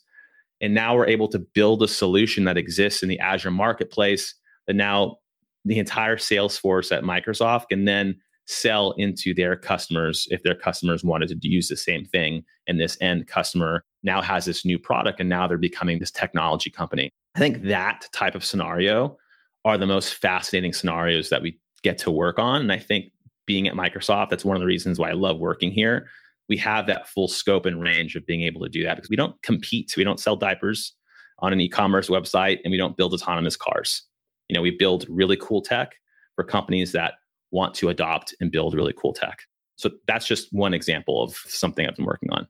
[0.61, 4.35] And now we're able to build a solution that exists in the Azure marketplace
[4.67, 5.19] that now
[5.65, 8.17] the entire sales force at Microsoft can then
[8.47, 12.43] sell into their customers if their customers wanted to use the same thing.
[12.67, 16.71] And this end customer now has this new product and now they're becoming this technology
[16.71, 17.11] company.
[17.37, 19.19] I think that type of scenario
[19.65, 22.61] are the most fascinating scenarios that we get to work on.
[22.61, 23.13] And I think
[23.47, 26.09] being at Microsoft, that's one of the reasons why I love working here.
[26.49, 29.17] We have that full scope and range of being able to do that because we
[29.17, 29.95] don't compete.
[29.97, 30.95] We don't sell diapers
[31.41, 34.03] on an e-commerce website and we don't build autonomous cars.
[34.49, 35.95] You know, we build really cool tech
[36.35, 37.15] for companies that
[37.51, 39.41] want to adopt and build really cool tech.
[39.77, 42.47] So that's just one example of something I've been working on.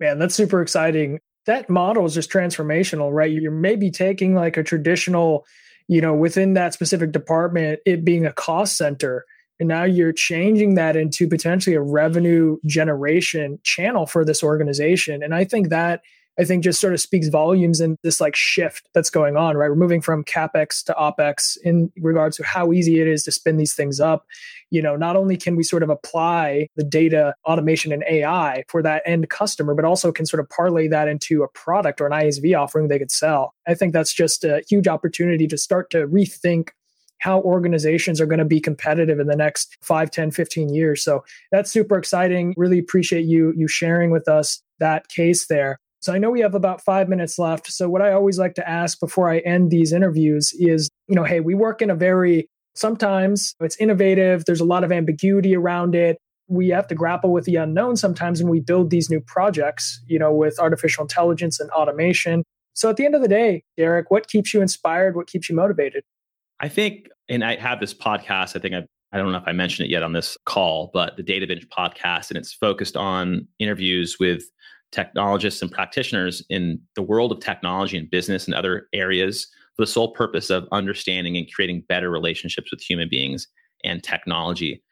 [0.00, 1.20] Man, that's super exciting.
[1.46, 3.30] That model is just transformational, right?
[3.30, 5.46] You're maybe taking like a traditional
[5.88, 9.24] you know, within that specific department, it being a cost center.
[9.58, 15.22] And now you're changing that into potentially a revenue generation channel for this organization.
[15.22, 16.02] And I think that
[16.38, 19.68] I think just sort of speaks volumes in this like shift that's going on, right?
[19.68, 23.56] We're moving from capex to opex in regards to how easy it is to spin
[23.56, 24.24] these things up.
[24.70, 28.82] You know, not only can we sort of apply the data automation and AI for
[28.82, 32.12] that end customer, but also can sort of parlay that into a product or an
[32.12, 33.54] ISV offering they could sell.
[33.66, 36.68] I think that's just a huge opportunity to start to rethink
[37.20, 41.02] how organizations are going to be competitive in the next 5, 10, 15 years.
[41.02, 42.54] So that's super exciting.
[42.56, 45.80] Really appreciate you you sharing with us that case there.
[46.00, 47.70] So I know we have about five minutes left.
[47.70, 51.24] So what I always like to ask before I end these interviews is, you know,
[51.24, 54.44] hey, we work in a very sometimes it's innovative.
[54.44, 56.18] There's a lot of ambiguity around it.
[56.46, 60.18] We have to grapple with the unknown sometimes when we build these new projects, you
[60.18, 62.44] know, with artificial intelligence and automation.
[62.74, 65.16] So at the end of the day, Derek, what keeps you inspired?
[65.16, 66.04] What keeps you motivated?
[66.60, 69.52] I think, and I have this podcast, I think I I don't know if I
[69.52, 73.48] mentioned it yet on this call, but the Data Binge podcast, and it's focused on
[73.58, 74.44] interviews with
[74.92, 79.90] technologists and practitioners in the world of technology and business and other areas for the
[79.90, 83.46] sole purpose of understanding and creating better relationships with human beings
[83.84, 84.82] and technology.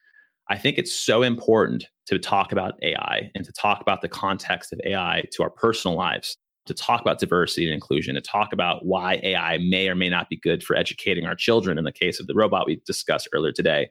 [0.49, 4.73] I think it's so important to talk about AI and to talk about the context
[4.73, 6.37] of AI to our personal lives,
[6.67, 10.29] to talk about diversity and inclusion, to talk about why AI may or may not
[10.29, 13.53] be good for educating our children in the case of the robot we discussed earlier
[13.53, 13.89] today.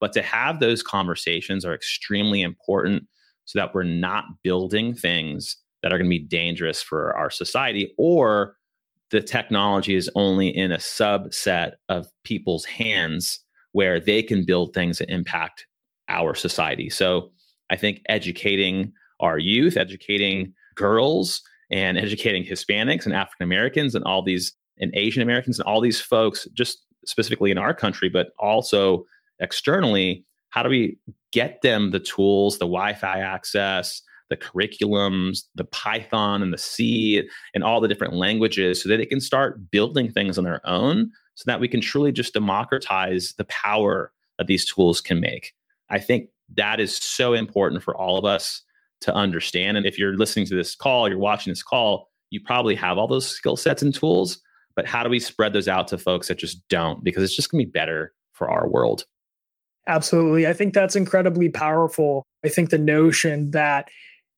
[0.00, 3.06] But to have those conversations are extremely important
[3.44, 7.92] so that we're not building things that are going to be dangerous for our society
[7.98, 8.56] or
[9.10, 13.40] the technology is only in a subset of people's hands
[13.72, 15.66] where they can build things that impact
[16.08, 16.88] our society.
[16.88, 17.30] So
[17.70, 24.22] I think educating our youth, educating girls, and educating Hispanics and African Americans and all
[24.22, 29.04] these and Asian Americans and all these folks, just specifically in our country, but also
[29.40, 30.96] externally, how do we
[31.32, 37.62] get them the tools, the Wi-Fi access, the curriculums, the Python and the C and
[37.64, 41.44] all the different languages so that they can start building things on their own so
[41.46, 45.52] that we can truly just democratize the power that these tools can make.
[45.90, 48.62] I think that is so important for all of us
[49.02, 49.76] to understand.
[49.76, 53.08] And if you're listening to this call, you're watching this call, you probably have all
[53.08, 54.40] those skill sets and tools.
[54.74, 57.04] But how do we spread those out to folks that just don't?
[57.04, 59.04] Because it's just going to be better for our world.
[59.86, 60.46] Absolutely.
[60.46, 62.24] I think that's incredibly powerful.
[62.44, 63.88] I think the notion that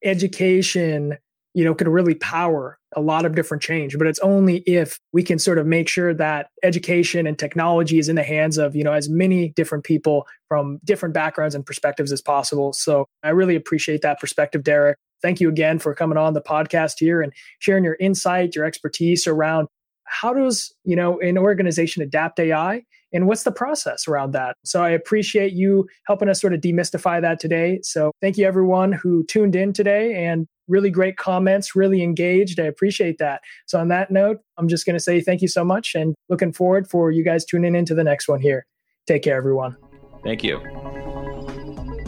[0.03, 1.19] education,
[1.53, 5.23] you know, can really power a lot of different change, but it's only if we
[5.23, 8.85] can sort of make sure that education and technology is in the hands of, you
[8.85, 12.73] know, as many different people from different backgrounds and perspectives as possible.
[12.73, 14.97] So I really appreciate that perspective, Derek.
[15.21, 19.27] Thank you again for coming on the podcast here and sharing your insight, your expertise
[19.27, 19.69] around
[20.05, 22.83] how does, you know, an organization adapt AI
[23.15, 24.57] and what's the process around that?
[24.65, 27.79] So I appreciate you helping us sort of demystify that today.
[27.83, 32.59] So thank you everyone who tuned in today and really great comments, really engaged.
[32.59, 33.41] I appreciate that.
[33.67, 36.53] So on that note, I'm just going to say thank you so much and looking
[36.53, 38.67] forward for you guys tuning into the next one here.
[39.07, 39.77] Take care everyone.
[40.25, 40.59] Thank you.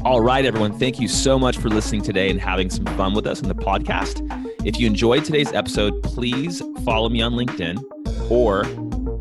[0.05, 0.79] All right, everyone.
[0.79, 3.55] Thank you so much for listening today and having some fun with us on the
[3.55, 4.23] podcast.
[4.65, 8.65] If you enjoyed today's episode, please follow me on LinkedIn or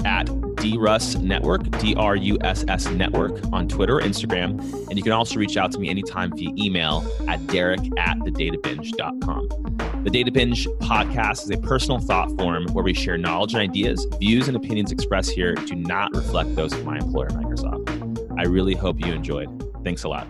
[0.05, 0.29] at
[0.73, 4.59] DRUS Network, D R U S S Network on Twitter or Instagram.
[4.89, 10.03] And you can also reach out to me anytime via email at derek at thedatabinge.com.
[10.03, 14.05] The Data Binge podcast is a personal thought form where we share knowledge and ideas.
[14.19, 18.39] Views and opinions expressed here do not reflect those of my employer, Microsoft.
[18.39, 19.49] I really hope you enjoyed.
[19.83, 20.27] Thanks a lot.